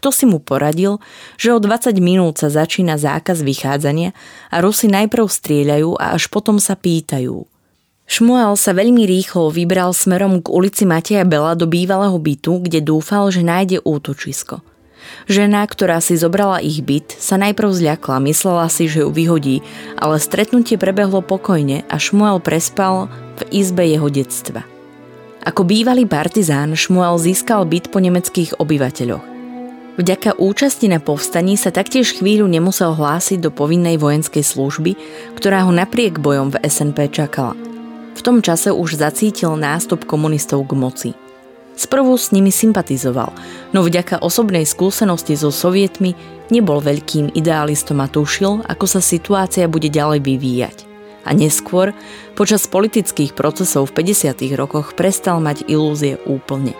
Kto 0.00 0.08
si 0.08 0.24
mu 0.24 0.40
poradil, 0.40 0.96
že 1.36 1.52
o 1.52 1.60
20 1.60 1.92
minút 2.00 2.40
sa 2.40 2.48
začína 2.48 2.96
zákaz 2.96 3.44
vychádzania 3.44 4.16
a 4.48 4.56
Rusi 4.64 4.88
najprv 4.88 5.28
strieľajú 5.28 6.00
a 6.00 6.16
až 6.16 6.32
potom 6.32 6.56
sa 6.56 6.72
pýtajú. 6.72 7.44
Šmuel 8.08 8.56
sa 8.56 8.72
veľmi 8.72 9.04
rýchlo 9.04 9.52
vybral 9.52 9.92
smerom 9.92 10.40
k 10.40 10.48
ulici 10.48 10.88
Mateja 10.88 11.28
Bela 11.28 11.52
do 11.52 11.68
bývalého 11.68 12.16
bytu, 12.16 12.64
kde 12.64 12.80
dúfal, 12.80 13.28
že 13.28 13.44
nájde 13.44 13.84
útočisko. 13.84 14.64
Žena, 15.28 15.68
ktorá 15.68 16.00
si 16.00 16.16
zobrala 16.16 16.64
ich 16.64 16.80
byt, 16.80 17.12
sa 17.20 17.36
najprv 17.36 17.68
zľakla, 17.68 18.24
myslela 18.24 18.72
si, 18.72 18.88
že 18.88 19.04
ju 19.04 19.12
vyhodí, 19.12 19.60
ale 20.00 20.16
stretnutie 20.16 20.80
prebehlo 20.80 21.20
pokojne 21.20 21.84
a 21.92 22.00
Šmuel 22.00 22.40
prespal 22.40 23.12
v 23.36 23.40
izbe 23.52 23.84
jeho 23.84 24.08
detstva. 24.08 24.64
Ako 25.44 25.68
bývalý 25.68 26.08
partizán 26.08 26.72
Šmuel 26.72 27.20
získal 27.20 27.68
byt 27.68 27.92
po 27.92 28.00
nemeckých 28.00 28.56
obyvateľoch. 28.58 29.29
Vďaka 30.00 30.40
účasti 30.40 30.88
na 30.88 30.96
povstaní 30.96 31.60
sa 31.60 31.68
taktiež 31.68 32.16
chvíľu 32.16 32.48
nemusel 32.48 32.96
hlásiť 32.96 33.36
do 33.36 33.52
povinnej 33.52 34.00
vojenskej 34.00 34.40
služby, 34.40 34.96
ktorá 35.36 35.68
ho 35.68 35.72
napriek 35.76 36.24
bojom 36.24 36.56
v 36.56 36.60
SNP 36.64 37.12
čakala. 37.12 37.52
V 38.16 38.20
tom 38.24 38.40
čase 38.40 38.72
už 38.72 38.96
zacítil 38.96 39.60
nástup 39.60 40.08
komunistov 40.08 40.64
k 40.64 40.72
moci. 40.72 41.10
Sprvu 41.76 42.16
s 42.16 42.32
nimi 42.32 42.48
sympatizoval, 42.48 43.28
no 43.76 43.84
vďaka 43.84 44.24
osobnej 44.24 44.64
skúsenosti 44.64 45.36
so 45.36 45.52
sovietmi 45.52 46.16
nebol 46.48 46.80
veľkým 46.80 47.36
idealistom 47.36 48.00
a 48.00 48.08
tušil, 48.08 48.64
ako 48.72 48.84
sa 48.88 49.04
situácia 49.04 49.68
bude 49.68 49.92
ďalej 49.92 50.24
vyvíjať. 50.24 50.76
A 51.28 51.36
neskôr, 51.36 51.92
počas 52.40 52.64
politických 52.64 53.36
procesov 53.36 53.92
v 53.92 54.00
50. 54.00 54.48
rokoch 54.56 54.96
prestal 54.96 55.44
mať 55.44 55.68
ilúzie 55.68 56.16
úplne. 56.24 56.72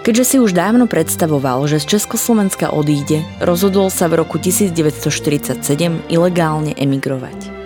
Keďže 0.00 0.24
si 0.24 0.36
už 0.40 0.56
dávno 0.56 0.88
predstavoval, 0.88 1.68
že 1.68 1.76
z 1.76 2.00
Československa 2.00 2.72
odíde, 2.72 3.20
rozhodol 3.36 3.92
sa 3.92 4.08
v 4.08 4.24
roku 4.24 4.40
1947 4.40 5.60
ilegálne 6.08 6.72
emigrovať. 6.72 7.59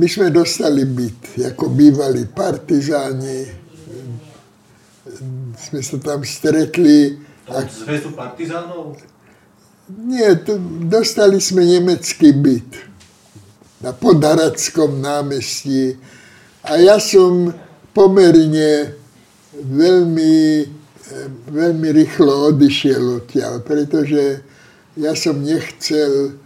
My 0.00 0.06
sme 0.08 0.32
dostali 0.32 0.88
byt, 0.88 1.44
ako 1.52 1.76
bývali 1.76 2.24
partizáni. 2.24 3.44
Sme 5.60 5.84
sa 5.84 6.00
tam 6.00 6.24
stretli. 6.24 7.20
A... 7.52 7.68
Zväzu 7.68 8.16
partizánov? 8.16 8.96
Nie, 9.92 10.40
to, 10.40 10.56
dostali 10.88 11.36
sme 11.36 11.68
nemecký 11.68 12.32
byt 12.32 12.70
na 13.84 13.92
Podarackom 13.92 15.04
námestí. 15.04 16.00
A 16.64 16.80
ja 16.80 16.96
som 16.96 17.52
pomerne 17.92 18.96
veľmi, 19.52 20.64
veľmi 21.52 21.88
rýchlo 21.92 22.56
odišiel 22.56 23.20
odtiaľ, 23.20 23.60
pretože 23.60 24.40
ja 24.96 25.12
som 25.12 25.44
nechcel 25.44 26.40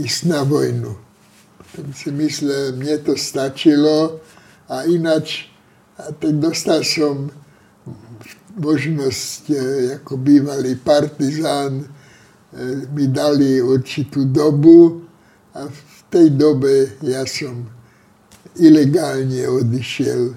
ísť 0.00 0.20
na 0.32 0.46
vojnu. 0.48 1.07
Si 1.68 2.10
myslel, 2.10 2.80
mne 2.80 2.96
to 3.04 3.12
stačilo 3.12 4.24
a 4.72 4.88
ináč 4.88 5.52
a 5.98 6.14
tak 6.14 6.38
dostal 6.40 6.80
som 6.86 7.28
možnosť, 8.58 9.42
e, 9.50 9.56
ako 10.02 10.18
bývalý 10.18 10.74
partizán, 10.80 11.82
e, 11.82 11.86
mi 12.90 13.06
dali 13.10 13.62
určitú 13.62 14.26
dobu 14.26 15.04
a 15.54 15.66
v 15.66 15.98
tej 16.10 16.34
dobe 16.34 16.98
ja 17.04 17.22
som 17.26 17.66
ilegálne 18.58 19.46
odišiel 19.46 20.34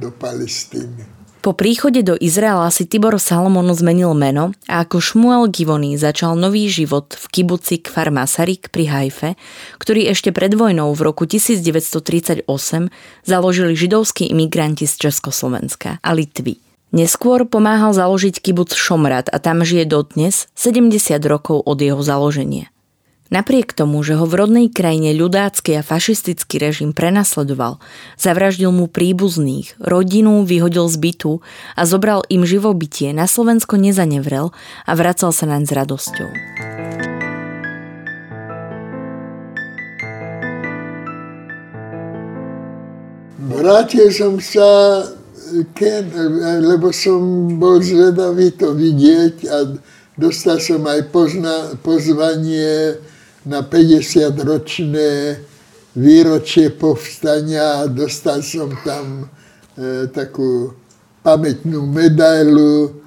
do 0.00 0.08
Palestíny. 0.12 1.13
Po 1.44 1.52
príchode 1.52 2.00
do 2.00 2.16
Izraela 2.16 2.72
si 2.72 2.88
Tibor 2.88 3.20
Salomon 3.20 3.68
zmenil 3.76 4.16
meno 4.16 4.56
a 4.64 4.80
ako 4.80 4.96
Šmuel 4.96 5.52
Givony 5.52 5.92
začal 6.00 6.40
nový 6.40 6.72
život 6.72 7.12
v 7.12 7.24
kibuci 7.28 7.84
Kfar 7.84 8.08
Masarik 8.08 8.72
pri 8.72 8.88
Hajfe, 8.88 9.36
ktorý 9.76 10.08
ešte 10.08 10.32
pred 10.32 10.56
vojnou 10.56 10.96
v 10.96 11.04
roku 11.04 11.28
1938 11.28 12.48
založili 13.28 13.76
židovskí 13.76 14.32
imigranti 14.32 14.88
z 14.88 14.96
Československa 15.04 16.00
a 16.00 16.10
Litvy. 16.16 16.64
Neskôr 16.96 17.44
pomáhal 17.44 17.92
založiť 17.92 18.40
kibuc 18.40 18.72
Šomrad 18.72 19.28
a 19.28 19.36
tam 19.36 19.68
žije 19.68 19.84
dodnes 19.84 20.48
70 20.56 20.96
rokov 21.28 21.60
od 21.60 21.76
jeho 21.76 22.00
založenia. 22.00 22.72
Napriek 23.32 23.72
tomu, 23.72 24.04
že 24.04 24.20
ho 24.20 24.28
v 24.28 24.36
rodnej 24.36 24.68
krajine 24.68 25.16
ľudácky 25.16 25.80
a 25.80 25.86
fašistický 25.86 26.60
režim 26.60 26.92
prenasledoval, 26.92 27.80
zavraždil 28.20 28.68
mu 28.68 28.84
príbuzných, 28.84 29.80
rodinu 29.80 30.44
vyhodil 30.44 30.84
z 30.92 30.96
bytu 31.00 31.32
a 31.72 31.88
zobral 31.88 32.20
im 32.28 32.44
živobytie, 32.44 33.16
na 33.16 33.24
Slovensko 33.24 33.80
nezanevrel 33.80 34.52
a 34.84 34.92
vracal 34.92 35.32
sa 35.32 35.48
naň 35.48 35.64
s 35.64 35.72
radosťou. 35.72 36.30
Vrátil 43.44 44.12
som 44.12 44.36
sa, 44.44 45.00
lebo 46.60 46.92
som 46.92 47.56
bol 47.56 47.80
zvedavý 47.80 48.52
to 48.52 48.76
vidieť 48.76 49.36
a 49.48 49.56
dostal 50.20 50.60
som 50.60 50.84
aj 50.84 51.08
pozna, 51.08 51.72
pozvanie 51.80 53.00
na 53.44 53.60
50-ročné 53.60 55.40
výročie 55.94 56.74
povstania 56.74 57.84
a 57.84 57.90
dostal 57.90 58.42
som 58.42 58.72
tam 58.82 59.28
e, 59.78 60.08
takú 60.10 60.74
pamätnú 61.22 61.86
medailu 61.86 63.00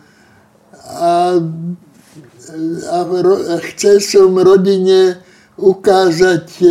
a, 0.87 1.35
a, 2.89 2.99
a 3.03 3.55
chcel 3.73 3.99
som 3.99 4.31
rodine 4.39 5.19
ukázať 5.59 6.47
e, 6.63 6.69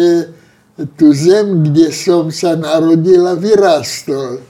tú 0.96 1.12
zem, 1.12 1.68
kde 1.68 1.92
som 1.92 2.32
sa 2.32 2.56
narodil 2.56 3.24
a 3.28 3.36
vyrástol. 3.36 4.40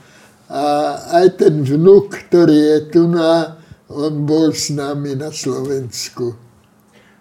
A 0.47 0.95
aj 1.23 1.43
ten 1.43 1.59
vnúk, 1.59 2.31
ktorý 2.31 2.55
je 2.55 2.79
tu 2.95 3.01
na, 3.11 3.59
on 3.91 4.23
bol 4.23 4.55
s 4.55 4.71
nami 4.71 5.19
na 5.19 5.31
Slovensku. 5.31 6.46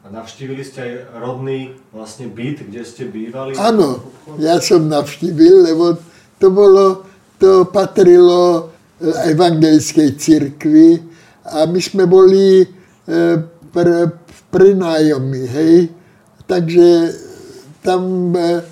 A 0.06 0.10
navštívili 0.14 0.62
ste 0.62 0.86
aj 0.86 0.92
rodný 1.18 1.74
vlastne 1.90 2.30
byt, 2.30 2.62
kde 2.70 2.86
ste 2.86 3.10
bývali? 3.10 3.58
Áno, 3.58 4.06
ja 4.38 4.62
som 4.62 4.86
navštívil, 4.86 5.66
lebo 5.66 5.98
to 6.38 6.46
bolo, 6.54 7.02
to 7.42 7.66
patrilo 7.66 8.70
eh, 9.02 9.34
evangelickej 9.34 10.14
cirkvi 10.14 11.02
a 11.50 11.66
my 11.66 11.80
sme 11.82 12.06
boli 12.06 12.62
e, 12.62 12.66
pre, 13.70 13.98
prinájomi, 14.50 15.42
hej. 15.46 15.76
Takže 16.46 16.86
tam 17.82 18.30
e, 18.34 18.62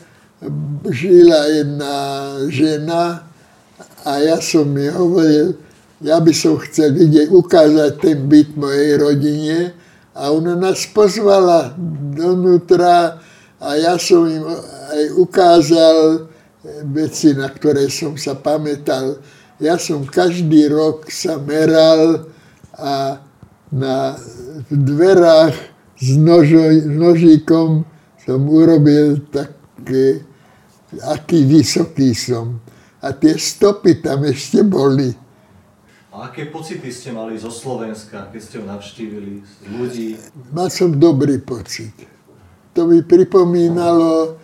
žila 0.91 1.51
jedna 1.51 1.95
žena 2.51 3.27
a 4.07 4.11
ja 4.23 4.39
som 4.39 4.71
mi 4.71 4.87
hovoril, 4.87 5.55
ja 5.99 6.19
by 6.19 6.31
som 6.35 6.59
chcel 6.63 6.95
vidieť, 6.95 7.31
ukázať 7.31 7.91
ten 8.03 8.27
byt 8.27 8.59
mojej 8.59 9.03
rodine, 9.03 9.59
a 10.15 10.31
ona 10.31 10.55
nás 10.55 10.87
pozvala 10.87 11.75
donútra 12.15 13.19
a 13.59 13.69
ja 13.75 13.99
som 13.99 14.23
im 14.31 14.47
aj 14.95 15.05
ukázal 15.19 15.97
veci, 16.95 17.35
na 17.35 17.51
ktoré 17.51 17.91
som 17.91 18.15
sa 18.15 18.39
pamätal. 18.39 19.19
Ja 19.59 19.75
som 19.79 20.07
každý 20.07 20.71
rok 20.71 21.11
sa 21.11 21.37
meral 21.39 22.31
a 22.75 23.19
na 23.75 24.15
dverách 24.71 25.55
s 25.99 26.09
nožo, 26.15 26.63
nožíkom 26.87 27.83
som 28.23 28.41
urobil 28.47 29.19
také, 29.29 30.23
aký 31.11 31.43
vysoký 31.45 32.15
som. 32.15 32.63
A 33.05 33.13
tie 33.13 33.37
stopy 33.37 34.01
tam 34.01 34.25
ešte 34.25 34.65
boli. 34.65 35.24
A 36.15 36.31
aké 36.31 36.47
pocity 36.47 36.95
ste 36.95 37.11
mali 37.11 37.35
zo 37.35 37.51
Slovenska, 37.51 38.31
keď 38.31 38.39
ste 38.39 38.57
ho 38.63 38.65
navštívili, 38.71 39.43
z 39.43 39.55
ľudí? 39.67 40.09
Mal 40.55 40.71
som 40.71 40.95
dobrý 40.95 41.43
pocit. 41.43 41.91
To 42.79 42.87
mi 42.87 43.03
pripomínalo 43.03 44.39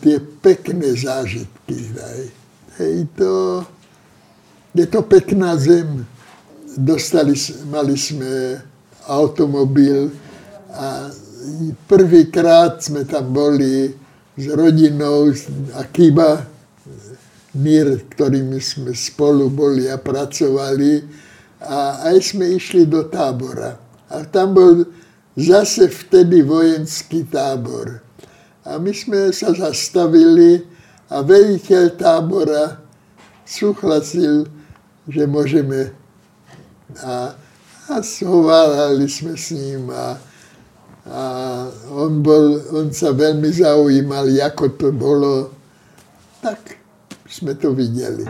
tie 0.00 0.16
pekné 0.40 0.96
zážitky. 0.96 1.76
Hej, 1.92 2.24
hej 2.80 2.96
to, 3.20 3.60
je 4.72 4.86
to 4.88 5.04
pekná 5.04 5.60
zem. 5.60 6.08
Dostali, 6.72 7.36
mali 7.68 8.00
sme 8.00 8.64
automobil 9.04 10.08
a 10.72 11.12
prvýkrát 11.84 12.80
sme 12.80 13.04
tam 13.04 13.28
boli 13.28 13.92
s 14.40 14.44
rodinou 14.48 15.36
Akiba, 15.76 16.48
mír, 17.54 18.02
ktorými 18.10 18.58
sme 18.58 18.92
spolu 18.92 19.48
boli 19.48 19.86
a 19.86 19.96
pracovali. 19.98 21.06
A 21.64 22.10
aj 22.12 22.34
sme 22.34 22.58
išli 22.58 22.84
do 22.84 23.06
tábora. 23.08 23.78
A 24.12 24.26
tam 24.28 24.52
bol 24.52 24.84
zase 25.38 25.88
vtedy 25.88 26.44
vojenský 26.44 27.24
tábor. 27.24 28.04
A 28.66 28.76
my 28.76 28.92
sme 28.92 29.32
sa 29.32 29.54
zastavili 29.54 30.60
a 31.08 31.24
veliteľ 31.24 31.96
tábora 31.96 32.80
súhlasil, 33.44 34.48
že 35.08 35.22
môžeme. 35.28 35.92
A, 37.00 37.32
a 37.88 37.94
hovárali 38.24 39.08
sme 39.08 39.36
s 39.36 39.52
ním 39.52 39.88
a, 39.92 40.16
a 41.04 41.22
on, 41.92 42.24
bol, 42.24 42.60
on 42.72 42.88
sa 42.92 43.12
veľmi 43.12 43.52
zaujímal, 43.52 44.28
ako 44.28 44.64
to 44.80 44.88
bolo. 44.92 45.52
Tak 46.40 46.83
sme 47.34 47.58
to 47.58 47.74
videli. 47.74 48.22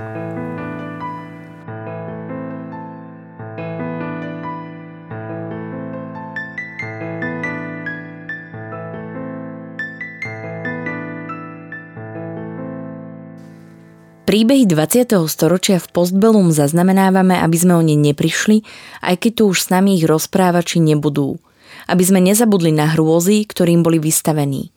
Príbehy 14.25 14.67
20. 14.67 15.15
storočia 15.31 15.79
v 15.79 15.87
Postbellum 15.95 16.51
zaznamenávame, 16.51 17.39
aby 17.39 17.55
sme 17.55 17.79
o 17.79 17.83
ne 17.85 17.95
neprišli, 17.95 18.67
aj 19.05 19.21
keď 19.21 19.33
tu 19.37 19.43
už 19.53 19.59
s 19.63 19.71
nami 19.71 20.01
ich 20.01 20.09
rozprávači 20.09 20.83
nebudú. 20.83 21.39
Aby 21.87 22.03
sme 22.03 22.19
nezabudli 22.25 22.75
na 22.75 22.91
hrôzy, 22.91 23.47
ktorým 23.47 23.87
boli 23.87 24.03
vystavení. 24.03 24.74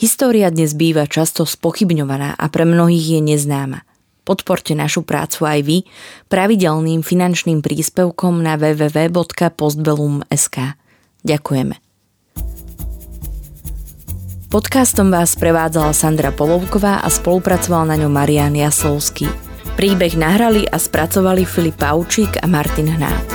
História 0.00 0.48
dnes 0.48 0.72
býva 0.72 1.04
často 1.04 1.44
spochybňovaná 1.44 2.32
a 2.32 2.48
pre 2.48 2.64
mnohých 2.64 3.20
je 3.20 3.22
neznáma. 3.36 3.84
Podporte 4.24 4.72
našu 4.72 5.04
prácu 5.04 5.44
aj 5.44 5.60
vy 5.60 5.84
pravidelným 6.32 7.04
finančným 7.04 7.60
príspevkom 7.60 8.40
na 8.40 8.56
www.postbellum.sk. 8.56 10.56
Ďakujeme. 11.20 11.76
Podcastom 14.48 15.12
vás 15.12 15.36
prevádzala 15.36 15.92
Sandra 15.92 16.32
Polovková 16.32 17.04
a 17.04 17.08
spolupracoval 17.12 17.92
na 17.92 18.00
ňom 18.00 18.08
Marian 18.08 18.56
Jaslovský. 18.56 19.28
Príbeh 19.76 20.16
nahrali 20.16 20.64
a 20.64 20.80
spracovali 20.80 21.44
Filip 21.44 21.76
Paučík 21.76 22.40
a 22.40 22.48
Martin 22.48 22.88
Hnát. 22.88 23.28